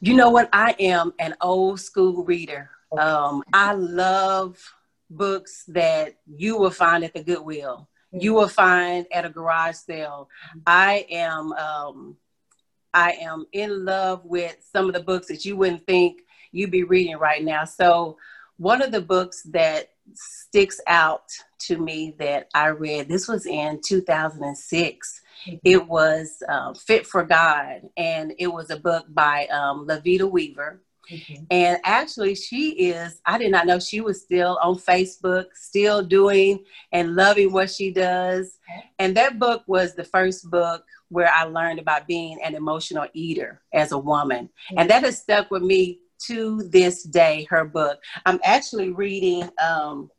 You 0.00 0.14
know 0.14 0.30
what? 0.30 0.48
I 0.52 0.74
am 0.80 1.12
an 1.18 1.34
old 1.40 1.80
school 1.80 2.24
reader. 2.24 2.70
Um, 2.96 3.42
I 3.52 3.74
love 3.74 4.58
books 5.10 5.64
that 5.68 6.16
you 6.26 6.56
will 6.56 6.70
find 6.70 7.04
at 7.04 7.12
the 7.12 7.22
Goodwill. 7.22 7.88
Mm-hmm. 8.14 8.24
You 8.24 8.34
will 8.34 8.48
find 8.48 9.06
at 9.12 9.24
a 9.24 9.28
garage 9.28 9.76
sale. 9.76 10.28
Mm-hmm. 10.50 10.60
I 10.66 11.06
am 11.10 11.52
um, 11.52 12.16
I 12.94 13.12
am 13.20 13.44
in 13.52 13.84
love 13.84 14.24
with 14.24 14.56
some 14.72 14.86
of 14.86 14.94
the 14.94 15.02
books 15.02 15.26
that 15.28 15.44
you 15.44 15.56
wouldn't 15.56 15.86
think 15.86 16.22
you'd 16.52 16.70
be 16.70 16.84
reading 16.84 17.16
right 17.16 17.44
now. 17.44 17.64
So 17.64 18.16
one 18.56 18.82
of 18.82 18.90
the 18.90 19.00
books 19.00 19.42
that 19.50 19.90
sticks 20.14 20.80
out 20.86 21.30
to 21.60 21.78
me 21.78 22.14
that 22.18 22.48
I 22.54 22.68
read, 22.68 23.08
this 23.08 23.28
was 23.28 23.46
in 23.46 23.80
2006. 23.84 25.20
Mm-hmm. 25.46 25.56
It 25.64 25.86
was 25.86 26.42
uh, 26.48 26.74
Fit 26.74 27.06
for 27.06 27.24
God, 27.24 27.82
and 27.96 28.32
it 28.38 28.48
was 28.48 28.70
a 28.70 28.76
book 28.76 29.06
by 29.08 29.46
um, 29.46 29.86
Lavita 29.86 30.26
Weaver. 30.26 30.82
Mm-hmm. 31.10 31.44
And 31.50 31.78
actually, 31.84 32.34
she 32.34 32.70
is, 32.90 33.20
I 33.24 33.38
did 33.38 33.50
not 33.50 33.66
know 33.66 33.78
she 33.78 34.00
was 34.00 34.20
still 34.20 34.58
on 34.62 34.74
Facebook, 34.74 35.46
still 35.54 36.02
doing 36.02 36.64
and 36.92 37.14
loving 37.14 37.52
what 37.52 37.70
she 37.70 37.92
does. 37.92 38.58
And 38.98 39.16
that 39.16 39.38
book 39.38 39.62
was 39.66 39.94
the 39.94 40.04
first 40.04 40.50
book 40.50 40.84
where 41.08 41.32
I 41.32 41.44
learned 41.44 41.78
about 41.78 42.06
being 42.06 42.38
an 42.42 42.54
emotional 42.54 43.06
eater 43.14 43.62
as 43.72 43.92
a 43.92 43.98
woman. 43.98 44.46
Mm-hmm. 44.46 44.78
And 44.80 44.90
that 44.90 45.04
has 45.04 45.18
stuck 45.18 45.50
with 45.50 45.62
me 45.62 46.00
to 46.26 46.62
this 46.64 47.02
day, 47.02 47.46
her 47.50 47.64
book. 47.64 47.98
I'm 48.26 48.40
actually 48.44 48.90
reading 48.90 49.48
um, 49.62 50.10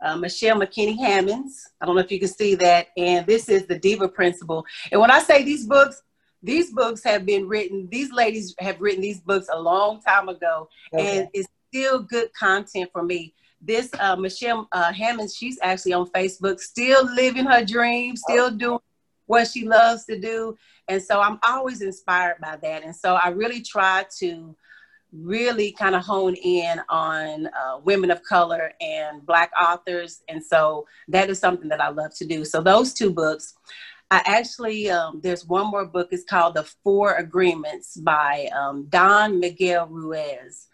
uh, 0.00 0.16
Michelle 0.16 0.60
McKinney 0.60 0.98
Hammonds. 0.98 1.70
I 1.80 1.86
don't 1.86 1.94
know 1.94 2.02
if 2.02 2.12
you 2.12 2.18
can 2.18 2.28
see 2.28 2.54
that. 2.56 2.88
And 2.96 3.26
this 3.26 3.48
is 3.48 3.66
the 3.66 3.78
Diva 3.78 4.08
Principle. 4.08 4.64
And 4.92 5.00
when 5.00 5.10
I 5.10 5.20
say 5.20 5.42
these 5.42 5.66
books, 5.66 6.02
these 6.42 6.72
books 6.72 7.02
have 7.04 7.26
been 7.26 7.48
written, 7.48 7.88
these 7.90 8.12
ladies 8.12 8.54
have 8.58 8.80
written 8.80 9.00
these 9.00 9.20
books 9.20 9.48
a 9.52 9.58
long 9.58 10.00
time 10.02 10.28
ago. 10.28 10.68
Okay. 10.94 11.18
And 11.18 11.28
it's 11.32 11.48
still 11.68 12.00
good 12.00 12.32
content 12.34 12.90
for 12.92 13.02
me. 13.02 13.34
This 13.60 13.90
uh, 13.98 14.16
Michelle 14.16 14.68
uh, 14.72 14.92
Hammonds, 14.92 15.34
she's 15.34 15.58
actually 15.62 15.94
on 15.94 16.08
Facebook, 16.10 16.60
still 16.60 17.04
living 17.14 17.46
her 17.46 17.64
dream, 17.64 18.14
still 18.16 18.50
doing 18.50 18.78
what 19.26 19.48
she 19.48 19.66
loves 19.66 20.04
to 20.04 20.18
do. 20.18 20.56
And 20.88 21.02
so 21.02 21.20
I'm 21.20 21.38
always 21.42 21.80
inspired 21.80 22.36
by 22.40 22.56
that. 22.62 22.84
And 22.84 22.94
so 22.94 23.14
I 23.14 23.30
really 23.30 23.60
try 23.60 24.04
to 24.18 24.54
really 25.12 25.72
kind 25.72 25.94
of 25.94 26.04
hone 26.04 26.34
in 26.34 26.80
on 26.88 27.46
uh, 27.46 27.78
women 27.84 28.10
of 28.10 28.22
color 28.22 28.72
and 28.80 29.24
black 29.24 29.50
authors. 29.58 30.22
And 30.28 30.44
so 30.44 30.86
that 31.08 31.30
is 31.30 31.38
something 31.38 31.68
that 31.68 31.80
i 31.80 31.88
love 31.88 32.14
to 32.16 32.26
do. 32.26 32.44
So 32.44 32.60
those 32.60 32.92
two 32.92 33.10
books 33.10 33.54
i 34.10 34.22
actually 34.24 34.88
um, 34.88 35.20
there's 35.22 35.46
one 35.46 35.68
more 35.70 35.84
book. 35.84 36.08
It's 36.12 36.24
called 36.24 36.54
the 36.54 36.62
four 36.62 37.14
agreements 37.14 37.96
by 37.96 38.48
um, 38.56 38.86
don 38.88 39.40
miguel 39.40 39.86
ruiz. 39.88 40.68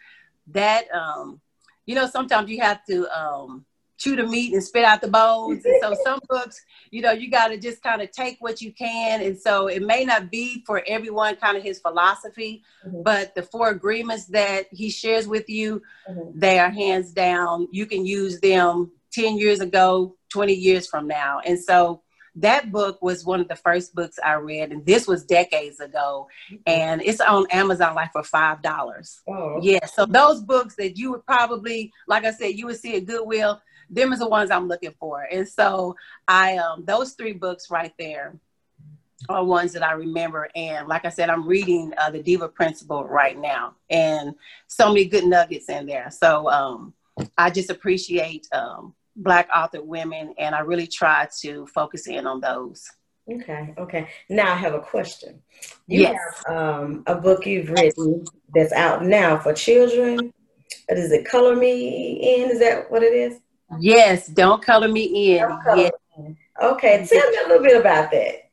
That 0.49 0.85
um, 0.93 1.41
you 1.87 1.95
know 1.95 2.07
sometimes 2.07 2.51
you 2.51 2.61
have 2.61 2.85
to 2.87 3.09
um, 3.19 3.65
chew 4.03 4.17
the 4.17 4.27
meat 4.27 4.53
and 4.53 4.63
spit 4.63 4.85
out 4.85 5.01
the 5.01 5.09
bones. 5.09 5.65
And 5.65 5.77
so 5.81 5.95
some 6.05 6.21
books, 6.29 6.65
you 6.91 7.03
know, 7.03 7.13
you 7.13 7.31
got 7.31 7.49
to 7.49 7.57
just 7.57 7.83
kind 7.83 8.03
of 8.03 8.11
take 8.11 8.37
what 8.41 8.61
you 8.61 8.73
can. 8.73 9.23
And 9.23 9.39
so 9.39 9.69
it 9.69 9.83
may 9.83 10.05
not 10.05 10.31
be 10.31 10.63
for 10.67 10.83
everyone 10.87 11.37
kind 11.37 11.57
of 11.57 11.63
his 11.63 11.79
philosophy, 11.79 12.63
mm-hmm. 12.87 13.03
but 13.03 13.35
the 13.35 13.43
four 13.43 13.71
agreements 13.71 14.27
that 14.27 14.67
he 14.73 14.91
shares 14.91 15.29
with 15.29 15.49
you, 15.49 15.83
mm-hmm. 16.09 16.39
they 16.39 16.59
are 16.59 16.71
hands 16.71 17.13
down. 17.13 17.69
You 17.71 17.87
can 17.87 18.05
use 18.05 18.41
them 18.41 18.91
10 19.13 19.39
years 19.39 19.61
ago, 19.61 20.17
20 20.31 20.53
years 20.53 20.87
from 20.87 21.07
now. 21.07 21.41
And 21.45 21.59
so 21.59 22.03
that 22.37 22.73
book 22.73 23.01
was 23.03 23.25
one 23.25 23.41
of 23.41 23.49
the 23.49 23.57
first 23.57 23.95
books 23.95 24.19
I 24.25 24.35
read, 24.35 24.73
and 24.73 24.87
this 24.87 25.07
was 25.07 25.23
decades 25.23 25.81
ago. 25.81 26.29
Mm-hmm. 26.51 26.63
And 26.67 27.03
it's 27.03 27.21
on 27.21 27.47
Amazon 27.51 27.95
like 27.95 28.11
for 28.11 28.23
five 28.23 28.63
dollars. 28.63 29.21
Oh. 29.29 29.59
Yeah. 29.61 29.85
So 29.85 30.07
those 30.07 30.41
books 30.41 30.75
that 30.77 30.97
you 30.97 31.11
would 31.11 31.27
probably, 31.27 31.93
like 32.09 32.25
I 32.25 32.33
said, 32.33 32.55
you 32.55 32.67
would 32.67 32.79
see 32.79 32.97
at 32.97 33.05
Goodwill, 33.05 33.61
them 33.93 34.13
is 34.13 34.19
the 34.19 34.29
ones 34.29 34.51
I'm 34.51 34.69
looking 34.69 34.95
for. 34.99 35.23
And 35.31 35.47
so 35.49 35.95
I 36.27 36.57
um 36.57 36.85
those 36.85 37.13
three 37.13 37.33
books 37.33 37.71
right 37.71 37.93
there 37.99 38.35
are 39.29 39.45
ones 39.45 39.73
that 39.73 39.83
I 39.83 39.93
remember. 39.93 40.49
And 40.55 40.89
like 40.89 41.05
I 41.05 41.09
said, 41.09 41.31
I'm 41.31 41.47
reading 41.47 41.93
uh, 41.99 42.11
the 42.11 42.23
Diva 42.23 42.49
Principle 42.49 43.05
right 43.05 43.39
now, 43.39 43.75
and 43.91 44.35
so 44.67 44.89
many 44.89 45.05
good 45.05 45.25
nuggets 45.25 45.69
in 45.69 45.87
there. 45.87 46.11
So 46.11 46.51
um, 46.51 46.93
I 47.39 47.51
just 47.51 47.71
appreciate 47.71 48.49
um, 48.53 48.95
Black 49.17 49.49
author 49.55 49.83
women, 49.83 50.35
and 50.39 50.55
I 50.55 50.61
really 50.61 50.87
try 50.87 51.29
to 51.41 51.67
focus 51.67 52.07
in 52.07 52.27
on 52.27 52.41
those. 52.41 52.85
Okay, 53.31 53.75
okay. 53.79 54.09
Now 54.29 54.53
I 54.53 54.57
have 54.57 54.75
a 54.75 54.81
question. 54.81 55.41
You 55.87 56.01
yes. 56.01 56.43
have 56.47 56.57
um, 56.57 57.05
a 57.07 57.15
book 57.15 57.47
you've 57.47 57.71
written 57.71 58.25
that's 58.55 58.73
out 58.73 59.05
now 59.05 59.39
for 59.39 59.53
children. 59.53 60.33
Is 60.89 61.13
it 61.13 61.25
Color 61.27 61.55
Me 61.55 62.43
In? 62.43 62.51
Is 62.51 62.59
that 62.59 62.91
what 62.91 63.03
it 63.03 63.13
is? 63.13 63.39
Yes, 63.79 64.27
don't 64.27 64.63
color 64.63 64.89
me 64.89 65.37
in. 65.37 65.47
Color 65.63 65.77
yes. 65.77 65.93
Me. 66.19 66.37
Okay, 66.63 67.07
tell 67.07 67.31
me 67.31 67.39
a 67.45 67.49
little 67.49 67.63
bit 67.63 67.81
about 67.81 68.11
that. 68.11 68.51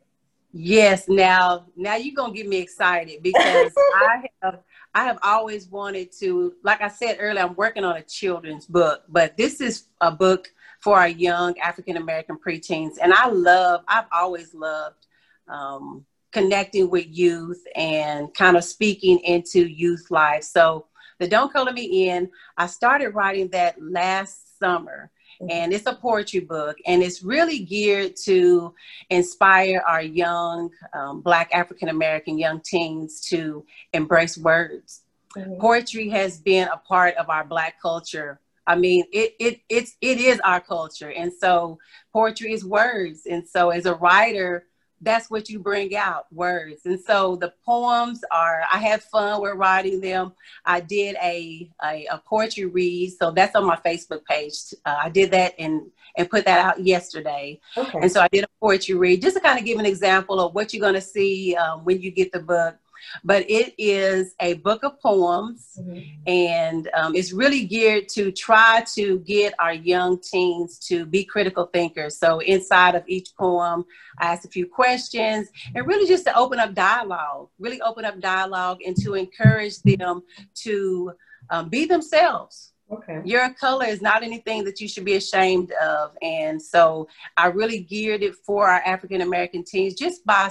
Yes, 0.51 1.07
now 1.07 1.67
now 1.75 1.95
you're 1.95 2.15
gonna 2.15 2.33
get 2.33 2.47
me 2.47 2.57
excited 2.57 3.21
because 3.23 3.73
I 3.95 4.25
have 4.41 4.59
I 4.95 5.03
have 5.03 5.19
always 5.21 5.67
wanted 5.67 6.11
to, 6.19 6.55
like 6.63 6.81
I 6.81 6.88
said 6.88 7.17
earlier, 7.19 7.43
I'm 7.43 7.55
working 7.55 7.83
on 7.83 7.97
a 7.97 8.01
children's 8.01 8.65
book, 8.65 9.03
but 9.07 9.38
this 9.38 9.61
is 9.61 9.85
a 10.01 10.11
book 10.11 10.51
for 10.81 10.97
our 10.97 11.07
young 11.07 11.57
African 11.59 11.97
American 11.97 12.38
preteens, 12.38 12.93
and 13.01 13.13
I 13.13 13.27
love 13.27 13.81
I've 13.88 14.07
always 14.11 14.53
loved 14.53 15.05
um, 15.47 16.05
connecting 16.31 16.89
with 16.89 17.05
youth 17.09 17.63
and 17.75 18.33
kind 18.33 18.57
of 18.57 18.63
speaking 18.63 19.19
into 19.19 19.67
youth 19.67 20.09
life. 20.09 20.43
So 20.43 20.88
the 21.19 21.27
Don't 21.27 21.51
Color 21.51 21.73
Me 21.73 22.09
In, 22.09 22.29
I 22.57 22.67
started 22.67 23.09
writing 23.09 23.49
that 23.49 23.75
last 23.81 24.49
summer. 24.59 25.11
Mm-hmm. 25.41 25.51
And 25.51 25.73
it's 25.73 25.85
a 25.85 25.93
poetry 25.93 26.41
book, 26.41 26.77
and 26.85 27.01
it's 27.01 27.23
really 27.23 27.59
geared 27.59 28.15
to 28.25 28.73
inspire 29.09 29.81
our 29.87 30.01
young 30.01 30.69
um, 30.93 31.21
Black 31.21 31.49
African 31.53 31.89
American 31.89 32.37
young 32.37 32.61
teens 32.61 33.21
to 33.29 33.65
embrace 33.93 34.37
words. 34.37 35.01
Mm-hmm. 35.37 35.61
Poetry 35.61 36.09
has 36.09 36.39
been 36.39 36.67
a 36.67 36.77
part 36.77 37.15
of 37.15 37.29
our 37.29 37.45
Black 37.45 37.81
culture 37.81 38.39
I 38.69 38.75
mean, 38.75 39.05
it 39.11 39.33
it 39.39 39.61
it's 39.67 39.97
it 39.99 40.19
is 40.19 40.39
our 40.41 40.61
culture, 40.61 41.11
and 41.11 41.33
so 41.33 41.79
poetry 42.13 42.53
is 42.53 42.63
words. 42.63 43.23
And 43.25 43.47
so, 43.47 43.71
as 43.71 43.87
a 43.87 43.95
writer, 43.95 44.67
that's 45.01 45.29
what 45.29 45.50
you 45.50 45.60
bring 45.60 45.96
out 45.96 46.32
words. 46.32 46.82
And 46.86 47.00
so 47.00 47.36
the 47.36 47.53
poems 47.65 48.22
are 48.32 48.63
i 48.72 48.77
had 48.77 49.03
fun 49.03 49.41
with 49.41 49.56
writing 49.56 50.01
them. 50.01 50.34
I 50.65 50.79
did 50.82 51.15
a 51.22 51.70
a, 51.84 52.06
a 52.12 52.22
poetry 52.25 52.65
read 52.65 53.12
so 53.18 53.32
that's 53.32 53.56
on 53.56 53.65
my 53.65 53.77
facebook 53.77 54.25
page. 54.25 54.56
Uh, 54.86 54.98
i 55.03 55.10
did 55.10 55.32
that 55.32 55.53
and 55.60 55.82
and 56.18 56.29
put 56.29 56.46
that 56.46 56.60
out 56.60 56.84
yesterday. 56.84 57.60
Okay. 57.77 58.00
and 58.01 58.12
so 58.12 58.22
i 58.22 58.27
did 58.29 58.44
a 58.44 58.50
poetry 58.60 58.96
read 58.96 59.22
just 59.22 59.36
to 59.36 59.41
kind 59.41 59.60
of 59.60 59.65
give 59.65 59.79
an 59.79 59.86
example 59.86 60.39
of 60.39 60.53
what 60.53 60.74
you're 60.74 60.82
going 60.82 60.94
to 60.94 61.01
see 61.01 61.56
um, 61.56 61.84
when 61.86 62.01
you 62.01 62.12
get 62.12 62.32
the 62.32 62.39
book 62.39 62.75
but 63.24 63.50
it 63.50 63.74
is 63.77 64.36
a 64.39 64.56
book 64.56 64.84
of 64.84 65.00
poems 65.00 65.77
mm-hmm. 65.79 66.00
and 66.27 66.89
um, 66.94 67.15
it's 67.15 67.34
really 67.34 67.65
geared 67.65 68.08
to 68.10 68.32
try 68.32 68.84
to 68.96 69.20
get 69.20 69.53
our 69.60 69.74
young 69.74 70.20
teens 70.20 70.79
to 70.79 71.06
be 71.06 71.24
critical 71.24 71.65
thinkers 71.68 72.18
so 72.18 72.39
inside 72.39 72.96
of 72.96 73.03
each 73.08 73.29
poem 73.38 73.84
i 74.20 74.32
ask 74.32 74.46
a 74.46 74.50
few 74.50 74.68
questions 74.68 75.50
and 75.75 75.88
really 75.88 76.08
just 76.08 76.25
to 76.25 76.36
open 76.38 76.60
up 76.60 76.74
dialogue 76.74 77.50
really 77.60 77.82
open 77.82 78.06
up 78.06 78.20
dialogue 78.20 78.79
and 78.86 78.96
to 78.96 79.15
encourage 79.15 79.82
them 79.84 80.22
to 80.53 81.12
um, 81.50 81.70
be 81.70 81.86
themselves 81.86 82.74
Okay. 82.91 83.22
Your 83.24 83.53
color 83.53 83.86
is 83.86 84.01
not 84.01 84.24
anything 84.24 84.63
that 84.63 84.82
you 84.82 84.88
should 84.88 85.06
be 85.06 85.15
ashamed 85.15 85.72
of. 85.74 86.12
And 86.22 86.62
so 86.62 87.08
I 87.38 87.48
really 87.48 87.82
geared 87.82 88.24
it 88.24 88.36
for 88.36 88.68
our 88.68 88.82
African 88.84 89.22
American 89.22 89.63
teens 89.63 89.94
just 89.94 90.25
by 90.25 90.50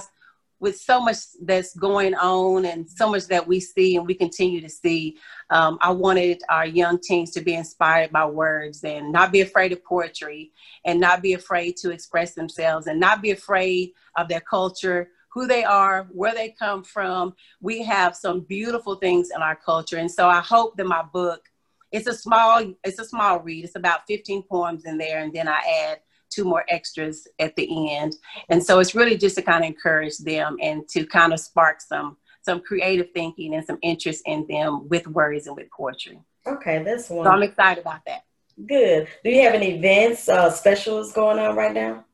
with 0.59 0.77
so 0.77 0.99
much 0.99 1.17
that's 1.43 1.75
going 1.75 2.13
on 2.15 2.65
and 2.65 2.89
so 2.89 3.09
much 3.09 3.27
that 3.27 3.47
we 3.47 3.59
see 3.59 3.95
and 3.95 4.05
we 4.05 4.13
continue 4.13 4.59
to 4.61 4.69
see, 4.69 5.17
um, 5.49 5.77
I 5.81 5.91
wanted 5.91 6.41
our 6.49 6.65
young 6.65 6.99
teens 6.99 7.31
to 7.31 7.41
be 7.41 7.53
inspired 7.53 8.11
by 8.11 8.25
words 8.25 8.83
and 8.83 9.11
not 9.11 9.31
be 9.31 9.41
afraid 9.41 9.71
of 9.71 9.83
poetry 9.83 10.51
and 10.85 10.99
not 10.99 11.21
be 11.21 11.33
afraid 11.33 11.77
to 11.77 11.91
express 11.91 12.33
themselves 12.33 12.87
and 12.87 12.99
not 12.99 13.21
be 13.21 13.31
afraid 13.31 13.91
of 14.17 14.27
their 14.27 14.41
culture, 14.41 15.09
who 15.31 15.47
they 15.47 15.63
are, 15.63 16.07
where 16.11 16.33
they 16.33 16.49
come 16.49 16.83
from. 16.83 17.33
We 17.61 17.83
have 17.83 18.15
some 18.15 18.41
beautiful 18.41 18.95
things 18.95 19.29
in 19.33 19.41
our 19.41 19.55
culture. 19.55 19.97
And 19.97 20.11
so 20.11 20.27
I 20.27 20.41
hope 20.41 20.75
that 20.77 20.85
my 20.85 21.03
book, 21.03 21.41
it's 21.91 22.07
a 22.07 22.13
small, 22.13 22.73
it's 22.83 22.99
a 22.99 23.05
small 23.05 23.39
read. 23.39 23.63
It's 23.63 23.75
about 23.75 24.01
15 24.07 24.43
poems 24.43 24.85
in 24.85 24.97
there. 24.97 25.19
And 25.19 25.33
then 25.33 25.47
I 25.47 25.61
add 25.87 25.99
two 26.29 26.43
more 26.43 26.65
extras 26.69 27.27
at 27.39 27.55
the 27.55 27.95
end. 27.95 28.15
And 28.49 28.63
so 28.63 28.79
it's 28.79 28.95
really 28.95 29.17
just 29.17 29.35
to 29.35 29.41
kind 29.41 29.63
of 29.63 29.69
encourage 29.69 30.17
them 30.17 30.57
and 30.61 30.87
to 30.89 31.05
kind 31.05 31.33
of 31.33 31.39
spark 31.39 31.81
some 31.81 32.17
some 32.41 32.61
creative 32.61 33.11
thinking 33.13 33.53
and 33.55 33.65
some 33.65 33.77
interest 33.81 34.23
in 34.25 34.47
them 34.47 34.87
with 34.87 35.05
words 35.07 35.47
and 35.47 35.55
with 35.55 35.69
poetry. 35.71 36.19
Okay, 36.47 36.81
that's 36.83 37.09
one. 37.09 37.25
So 37.25 37.31
I'm 37.31 37.43
excited 37.43 37.81
about 37.81 38.01
that. 38.07 38.23
Good. 38.65 39.07
Do 39.23 39.29
you 39.29 39.41
have 39.43 39.53
any 39.53 39.75
events, 39.75 40.27
uh, 40.27 40.49
specials 40.49 41.11
going 41.11 41.37
on 41.37 41.55
right 41.55 41.73
now? 41.73 42.05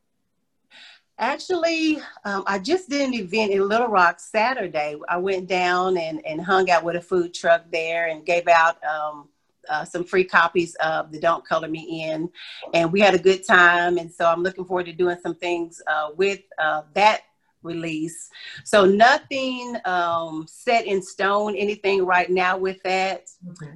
Actually, 1.18 2.00
um, 2.26 2.44
I 2.46 2.60
just 2.60 2.90
did 2.90 3.08
an 3.08 3.14
event 3.14 3.52
in 3.52 3.68
Little 3.68 3.88
Rock 3.88 4.20
Saturday. 4.20 4.98
I 5.08 5.18
went 5.18 5.48
down 5.48 5.98
and, 5.98 6.26
and 6.26 6.42
hung 6.42 6.70
out 6.70 6.84
with 6.84 6.98
a 6.98 7.02
food 7.02 7.34
truck 7.34 7.64
there 7.72 8.08
and 8.08 8.26
gave 8.26 8.48
out 8.48 8.84
um, 8.84 9.30
uh, 9.70 9.86
some 9.86 10.04
free 10.04 10.24
copies 10.24 10.76
of 10.76 11.12
the 11.12 11.20
Don't 11.20 11.46
Color 11.46 11.68
Me 11.68 12.04
In. 12.04 12.30
And 12.74 12.92
we 12.92 13.00
had 13.00 13.14
a 13.16 13.20
good 13.20 13.46
time. 13.46 13.98
And 13.98 14.12
so 14.12 14.26
I'm 14.26 14.44
looking 14.44 14.66
forward 14.66 14.86
to 14.88 14.94
doing 14.94 15.18
some 15.22 15.36
things 15.36 15.82
uh, 15.88 16.10
with 16.16 16.42
uh, 16.58 16.84
that 16.94 17.22
release. 17.64 18.30
So 18.64 18.86
nothing 18.86 19.76
um, 19.86 20.46
set 20.48 20.86
in 20.86 21.02
stone, 21.02 21.56
anything 21.56 22.06
right 22.06 22.30
now 22.30 22.58
with 22.58 22.82
that. 22.84 23.30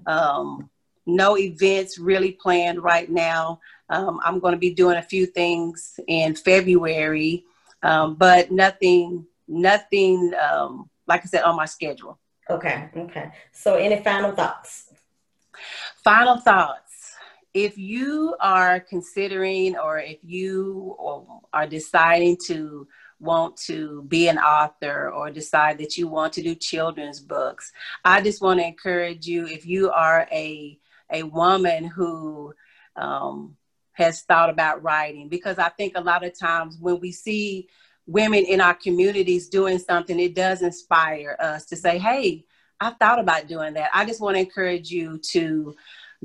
Um, 0.06 0.70
no 1.06 1.38
events 1.38 1.98
really 1.98 2.34
planned 2.34 2.84
right 2.84 3.10
now. 3.10 3.60
Um, 3.90 4.20
I'm 4.24 4.40
going 4.40 4.54
to 4.54 4.60
be 4.60 4.72
doing 4.72 4.98
a 4.98 5.02
few 5.02 5.26
things 5.26 6.00
in 6.08 6.36
February, 6.36 7.44
um, 7.82 8.16
but 8.16 8.52
nothing, 8.52 9.26
nothing, 9.48 10.34
um, 10.36 10.90
like 11.08 11.22
I 11.24 11.26
said, 11.26 11.44
on 11.44 11.56
my 11.56 11.66
schedule. 11.66 12.20
Okay. 12.50 12.90
Okay. 12.96 13.32
So 13.52 13.76
any 13.76 14.04
final 14.04 14.32
thoughts? 14.32 14.89
Final 16.10 16.38
thoughts. 16.38 17.14
If 17.54 17.78
you 17.78 18.36
are 18.40 18.80
considering 18.80 19.78
or 19.78 20.00
if 20.00 20.18
you 20.24 20.98
are 21.54 21.68
deciding 21.68 22.38
to 22.48 22.88
want 23.20 23.58
to 23.68 24.02
be 24.08 24.28
an 24.28 24.40
author 24.40 25.12
or 25.12 25.30
decide 25.30 25.78
that 25.78 26.00
you 26.00 26.08
want 26.08 26.34
to 26.34 26.42
do 26.42 26.56
children's 26.56 27.20
books, 27.20 27.72
I 28.04 28.22
just 28.22 28.42
want 28.42 28.60
to 28.60 28.66
encourage 28.66 29.28
you 29.28 29.46
if 29.46 29.68
you 29.68 29.92
are 29.92 30.28
a 30.32 30.80
a 31.12 31.22
woman 31.22 31.84
who 31.84 32.56
um, 32.96 33.56
has 33.92 34.24
thought 34.24 34.50
about 34.50 34.82
writing, 34.82 35.30
because 35.30 35.60
I 35.60 35.70
think 35.70 35.94
a 35.96 36.02
lot 36.02 36.26
of 36.26 36.36
times 36.40 36.76
when 36.80 37.00
we 37.00 37.12
see 37.12 37.68
women 38.08 38.46
in 38.46 38.62
our 38.62 38.74
communities 38.74 39.48
doing 39.48 39.78
something, 39.78 40.20
it 40.20 40.34
does 40.34 40.64
inspire 40.64 41.38
us 41.40 41.68
to 41.68 41.76
say, 41.76 42.00
"Hey, 42.00 42.46
I 42.80 42.90
thought 42.92 43.20
about 43.20 43.48
doing 43.48 43.76
that." 43.76 43.92
I 43.94 44.06
just 44.06 44.22
want 44.22 44.38
to 44.38 44.40
encourage 44.40 44.90
you 44.90 45.20
to 45.34 45.76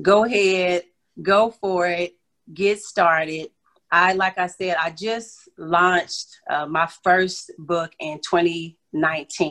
go 0.01 0.25
ahead, 0.25 0.83
go 1.21 1.51
for 1.51 1.87
it, 1.87 2.13
get 2.53 2.81
started 2.81 3.49
I, 3.95 4.11
like 4.11 4.37
I 4.37 4.47
said, 4.47 4.75
I 4.77 4.91
just 4.91 5.47
launched 5.57 6.41
uh, 6.49 6.65
my 6.65 6.85
first 7.01 7.51
book 7.57 7.93
in 7.99 8.19
2019. 8.19 8.75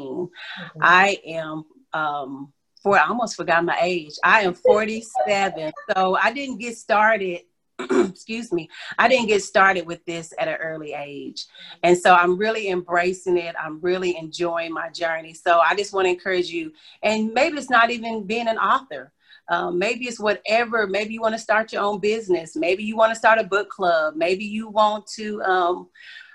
Mm-hmm. 0.03 0.79
I 0.83 1.17
am, 1.27 1.65
um, 1.95 2.53
for 2.83 2.99
I 2.99 3.07
almost 3.07 3.37
forgot 3.37 3.65
my 3.65 3.79
age. 3.81 4.13
I 4.23 4.43
am 4.43 4.53
47. 4.53 5.73
so 5.97 6.19
I 6.21 6.31
didn't 6.33 6.59
get 6.59 6.77
started. 6.77 7.41
excuse 7.91 8.53
me. 8.53 8.69
I 8.99 9.09
didn't 9.09 9.29
get 9.29 9.43
started 9.43 9.87
with 9.87 10.05
this 10.05 10.35
at 10.39 10.47
an 10.47 10.57
early 10.57 10.93
age. 10.93 11.47
And 11.83 11.97
so 11.97 12.15
I'm 12.15 12.37
really 12.37 12.69
embracing 12.69 13.39
it. 13.39 13.57
I'm 13.59 13.81
really 13.81 14.15
enjoying 14.17 14.75
my 14.75 14.91
journey. 14.91 15.33
So 15.33 15.59
I 15.59 15.75
just 15.75 15.95
want 15.95 16.05
to 16.05 16.11
encourage 16.11 16.51
you. 16.51 16.73
And 17.03 17.33
maybe 17.33 17.57
it's 17.57 17.71
not 17.71 17.91
even 17.91 18.27
being 18.27 18.47
an 18.47 18.59
author 18.59 19.14
um, 19.49 19.79
maybe 19.79 20.07
it's 20.07 20.21
whatever. 20.21 20.87
Maybe 20.87 21.15
you 21.15 21.21
want 21.21 21.35
to 21.35 21.39
start 21.39 21.73
your 21.73 21.83
own 21.83 22.01
business. 22.01 22.57
Maybe 22.57 22.85
you 22.85 22.97
want 22.97 23.13
to 23.13 23.19
start 23.19 23.39
a 23.39 23.45
book 23.45 23.69
club. 23.69 24.15
Maybe 24.17 24.45
you 24.45 24.69
want 24.69 25.07
to 25.17 25.43
um, 25.43 25.89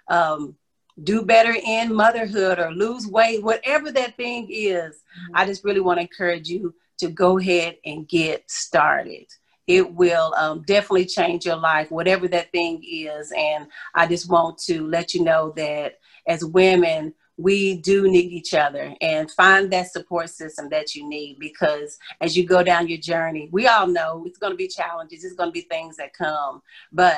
um, 0.07 0.55
do 1.03 1.23
better 1.23 1.55
in 1.65 1.93
motherhood 1.93 2.59
or 2.59 2.71
lose 2.71 3.07
weight. 3.07 3.43
Whatever 3.43 3.91
that 3.91 4.17
thing 4.17 4.47
is, 4.51 4.95
mm-hmm. 4.95 5.35
I 5.35 5.45
just 5.45 5.63
really 5.63 5.79
want 5.79 5.97
to 5.97 6.03
encourage 6.03 6.49
you 6.49 6.75
to 6.99 7.09
go 7.09 7.39
ahead 7.39 7.77
and 7.85 8.07
get 8.07 8.49
started. 8.49 9.25
It 9.65 9.93
will 9.93 10.33
um, 10.35 10.63
definitely 10.63 11.05
change 11.05 11.45
your 11.45 11.55
life, 11.55 11.91
whatever 11.91 12.27
that 12.27 12.51
thing 12.51 12.83
is. 12.83 13.31
And 13.37 13.67
I 13.93 14.07
just 14.07 14.29
want 14.29 14.57
to 14.65 14.85
let 14.87 15.13
you 15.13 15.23
know 15.23 15.53
that 15.55 15.99
as 16.27 16.43
women, 16.43 17.13
we 17.39 17.77
do 17.77 18.09
need 18.11 18.33
each 18.33 18.53
other 18.53 18.93
and 18.99 19.31
find 19.31 19.71
that 19.71 19.89
support 19.89 20.29
system 20.29 20.67
that 20.67 20.93
you 20.93 21.07
need 21.07 21.39
because 21.39 21.97
as 22.19 22.35
you 22.35 22.45
go 22.45 22.61
down 22.61 22.89
your 22.89 22.97
journey, 22.97 23.47
we 23.53 23.65
all 23.65 23.87
know 23.87 24.23
it's 24.25 24.37
going 24.37 24.51
to 24.51 24.57
be 24.57 24.67
challenges, 24.67 25.23
it's 25.23 25.35
going 25.35 25.47
to 25.47 25.53
be 25.53 25.61
things 25.61 25.95
that 25.95 26.11
come, 26.13 26.61
but 26.91 27.17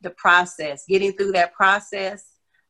the 0.00 0.08
process, 0.10 0.86
getting 0.88 1.12
through 1.12 1.32
that 1.32 1.52
process, 1.52 2.24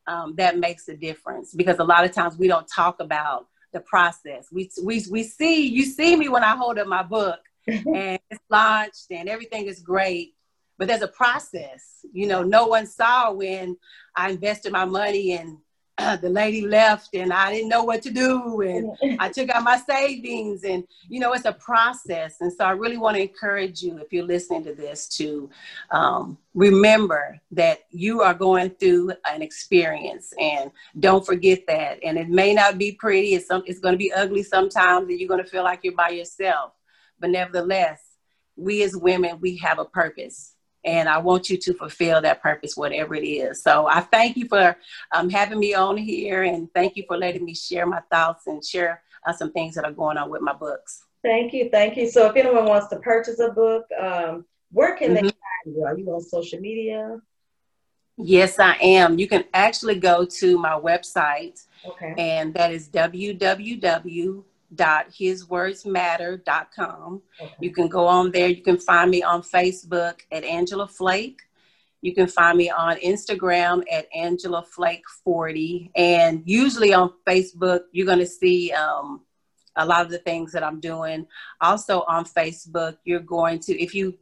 um, 0.08 0.34
that 0.36 0.58
makes 0.58 0.88
a 0.88 0.96
difference 0.96 1.54
because 1.54 1.78
a 1.78 1.84
lot 1.84 2.04
of 2.04 2.10
times 2.10 2.36
we 2.36 2.48
don't 2.48 2.66
talk 2.66 2.98
about 2.98 3.46
the 3.72 3.80
process. 3.80 4.48
We, 4.50 4.68
we, 4.82 5.04
we 5.08 5.22
see, 5.22 5.68
you 5.68 5.84
see 5.84 6.16
me 6.16 6.28
when 6.28 6.42
I 6.42 6.56
hold 6.56 6.76
up 6.76 6.88
my 6.88 7.04
book 7.04 7.38
and 7.68 8.18
it's 8.30 8.42
launched 8.50 9.06
and 9.12 9.28
everything 9.28 9.66
is 9.66 9.78
great, 9.78 10.34
but 10.76 10.88
there's 10.88 11.02
a 11.02 11.08
process. 11.08 12.04
You 12.12 12.26
know, 12.26 12.42
no 12.42 12.66
one 12.66 12.88
saw 12.88 13.30
when 13.30 13.76
I 14.16 14.30
invested 14.30 14.72
my 14.72 14.86
money 14.86 15.34
in 15.34 15.58
the 16.20 16.28
lady 16.28 16.62
left 16.66 17.14
and 17.14 17.32
I 17.32 17.52
didn't 17.52 17.68
know 17.68 17.84
what 17.84 18.02
to 18.02 18.10
do. 18.10 18.60
And 18.60 19.18
I 19.18 19.28
took 19.28 19.48
out 19.50 19.62
my 19.62 19.78
savings 19.78 20.64
and, 20.64 20.84
you 21.08 21.20
know, 21.20 21.32
it's 21.32 21.44
a 21.44 21.52
process. 21.52 22.36
And 22.40 22.52
so 22.52 22.64
I 22.64 22.72
really 22.72 22.96
want 22.96 23.16
to 23.16 23.22
encourage 23.22 23.82
you, 23.82 23.98
if 23.98 24.12
you're 24.12 24.24
listening 24.24 24.64
to 24.64 24.74
this, 24.74 25.08
to 25.18 25.50
um, 25.90 26.38
remember 26.54 27.40
that 27.52 27.80
you 27.90 28.22
are 28.22 28.34
going 28.34 28.70
through 28.70 29.12
an 29.30 29.42
experience 29.42 30.32
and 30.38 30.70
don't 30.98 31.24
forget 31.24 31.66
that. 31.66 31.98
And 32.02 32.18
it 32.18 32.28
may 32.28 32.54
not 32.54 32.78
be 32.78 32.92
pretty. 32.92 33.34
It's, 33.34 33.46
some, 33.46 33.62
it's 33.66 33.80
going 33.80 33.94
to 33.94 33.98
be 33.98 34.12
ugly 34.12 34.42
sometimes 34.42 35.08
and 35.08 35.18
you're 35.18 35.28
going 35.28 35.42
to 35.42 35.50
feel 35.50 35.64
like 35.64 35.80
you're 35.82 35.94
by 35.94 36.10
yourself. 36.10 36.72
But 37.18 37.30
nevertheless, 37.30 38.02
we 38.56 38.82
as 38.82 38.96
women, 38.96 39.38
we 39.40 39.56
have 39.58 39.78
a 39.78 39.84
purpose 39.84 40.54
and 40.84 41.08
I 41.08 41.18
want 41.18 41.50
you 41.50 41.56
to 41.58 41.74
fulfill 41.74 42.20
that 42.22 42.42
purpose, 42.42 42.76
whatever 42.76 43.14
it 43.14 43.26
is. 43.26 43.62
So 43.62 43.86
I 43.86 44.00
thank 44.00 44.36
you 44.36 44.48
for 44.48 44.76
um, 45.12 45.28
having 45.28 45.58
me 45.58 45.74
on 45.74 45.96
here, 45.96 46.42
and 46.42 46.72
thank 46.74 46.96
you 46.96 47.04
for 47.06 47.16
letting 47.16 47.44
me 47.44 47.54
share 47.54 47.86
my 47.86 48.00
thoughts 48.10 48.46
and 48.46 48.64
share 48.64 49.02
uh, 49.26 49.32
some 49.32 49.52
things 49.52 49.74
that 49.74 49.84
are 49.84 49.92
going 49.92 50.16
on 50.16 50.30
with 50.30 50.42
my 50.42 50.54
books. 50.54 51.04
Thank 51.22 51.52
you, 51.52 51.68
thank 51.70 51.96
you. 51.96 52.08
So 52.08 52.26
if 52.26 52.36
anyone 52.36 52.64
wants 52.64 52.88
to 52.88 52.96
purchase 52.96 53.40
a 53.40 53.50
book, 53.50 53.84
um, 54.00 54.46
where 54.72 54.96
can 54.96 55.08
mm-hmm. 55.08 55.26
they 55.26 55.32
find 55.32 55.76
you? 55.76 55.84
Are 55.84 55.98
you 55.98 56.06
on 56.10 56.20
social 56.22 56.60
media? 56.60 57.20
Yes, 58.16 58.58
I 58.58 58.76
am. 58.80 59.18
You 59.18 59.26
can 59.26 59.44
actually 59.54 59.98
go 59.98 60.26
to 60.26 60.58
my 60.58 60.72
website, 60.72 61.64
okay. 61.86 62.14
and 62.18 62.52
that 62.54 62.72
is 62.72 62.88
www 62.88 64.44
www.hiswordsmatter.com. 64.74 67.22
Okay. 67.40 67.54
You 67.60 67.72
can 67.72 67.88
go 67.88 68.06
on 68.06 68.30
there. 68.30 68.48
You 68.48 68.62
can 68.62 68.78
find 68.78 69.10
me 69.10 69.22
on 69.22 69.40
Facebook 69.42 70.20
at 70.30 70.44
Angela 70.44 70.86
Flake. 70.86 71.40
You 72.02 72.14
can 72.14 72.28
find 72.28 72.56
me 72.56 72.70
on 72.70 72.96
Instagram 72.98 73.82
at 73.90 74.06
Angela 74.14 74.62
Flake 74.62 75.02
40. 75.24 75.90
And 75.94 76.42
usually 76.46 76.94
on 76.94 77.12
Facebook, 77.28 77.80
you're 77.92 78.06
going 78.06 78.20
to 78.20 78.26
see 78.26 78.72
um, 78.72 79.20
a 79.76 79.84
lot 79.84 80.06
of 80.06 80.10
the 80.10 80.18
things 80.18 80.52
that 80.52 80.62
I'm 80.62 80.80
doing. 80.80 81.26
Also 81.60 82.00
on 82.02 82.24
Facebook, 82.24 82.96
you're 83.04 83.20
going 83.20 83.58
to, 83.60 83.78
if 83.80 83.94
you 83.94 84.16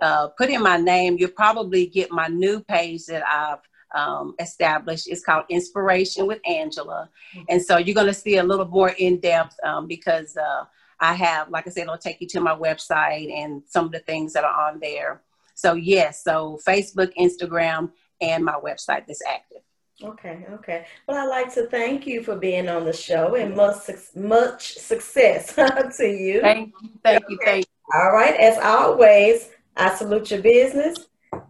uh, 0.00 0.28
put 0.28 0.48
in 0.48 0.62
my 0.62 0.78
name, 0.78 1.18
you'll 1.18 1.30
probably 1.30 1.86
get 1.86 2.10
my 2.10 2.28
new 2.28 2.60
page 2.60 3.04
that 3.06 3.22
I've 3.26 3.67
um, 3.94 4.34
established. 4.38 5.08
It's 5.08 5.24
called 5.24 5.44
Inspiration 5.48 6.26
with 6.26 6.40
Angela. 6.46 7.08
And 7.48 7.62
so 7.62 7.78
you're 7.78 7.94
going 7.94 8.06
to 8.06 8.14
see 8.14 8.36
a 8.36 8.42
little 8.42 8.66
more 8.66 8.90
in 8.90 9.18
depth 9.20 9.56
um, 9.64 9.86
because 9.86 10.36
uh, 10.36 10.64
I 11.00 11.14
have, 11.14 11.48
like 11.50 11.66
I 11.66 11.70
said, 11.70 11.82
it'll 11.82 11.98
take 11.98 12.20
you 12.20 12.26
to 12.28 12.40
my 12.40 12.54
website 12.54 13.32
and 13.32 13.62
some 13.66 13.86
of 13.86 13.92
the 13.92 14.00
things 14.00 14.32
that 14.32 14.44
are 14.44 14.68
on 14.68 14.80
there. 14.80 15.22
So, 15.54 15.74
yes, 15.74 16.22
so 16.22 16.58
Facebook, 16.66 17.12
Instagram, 17.18 17.90
and 18.20 18.44
my 18.44 18.54
website 18.54 19.06
that's 19.06 19.22
active. 19.28 19.62
Okay, 20.02 20.46
okay. 20.52 20.86
Well, 21.06 21.18
I'd 21.18 21.28
like 21.28 21.52
to 21.54 21.66
thank 21.66 22.06
you 22.06 22.22
for 22.22 22.36
being 22.36 22.68
on 22.68 22.84
the 22.84 22.92
show 22.92 23.34
and 23.34 23.56
much, 23.56 23.90
much 24.14 24.74
success 24.74 25.54
to 25.96 26.06
you. 26.06 26.40
Thank 26.40 26.72
you, 26.80 26.90
thank 27.02 27.24
you, 27.28 27.38
thank 27.44 27.66
you. 27.66 27.98
All 28.00 28.12
right, 28.12 28.38
as 28.38 28.58
always, 28.58 29.50
I 29.76 29.94
salute 29.96 30.30
your 30.30 30.42
business. 30.42 31.06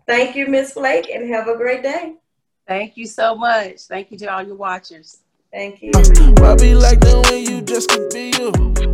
Thank 0.07 0.35
you, 0.37 0.47
Miss 0.47 0.73
Flake, 0.73 1.11
and 1.11 1.29
have 1.29 1.49
a 1.49 1.57
great 1.57 1.83
day. 1.83 2.15
Thank 2.69 2.99
you 2.99 3.07
so 3.07 3.35
much. 3.35 3.81
Thank 3.85 4.11
you 4.13 4.19
to 4.19 4.27
all 4.27 4.43
your 4.43 4.55
watchers. 4.55 5.21
Thank 5.51 5.83
you. 5.83 5.91
Why 6.37 6.55
be 6.55 6.75
like 6.75 7.01
that 7.01 7.27
when 7.31 7.43
you 7.43 7.63
just 7.63 7.89
could 7.89 8.11
be 8.11 8.31
you? 8.39 8.88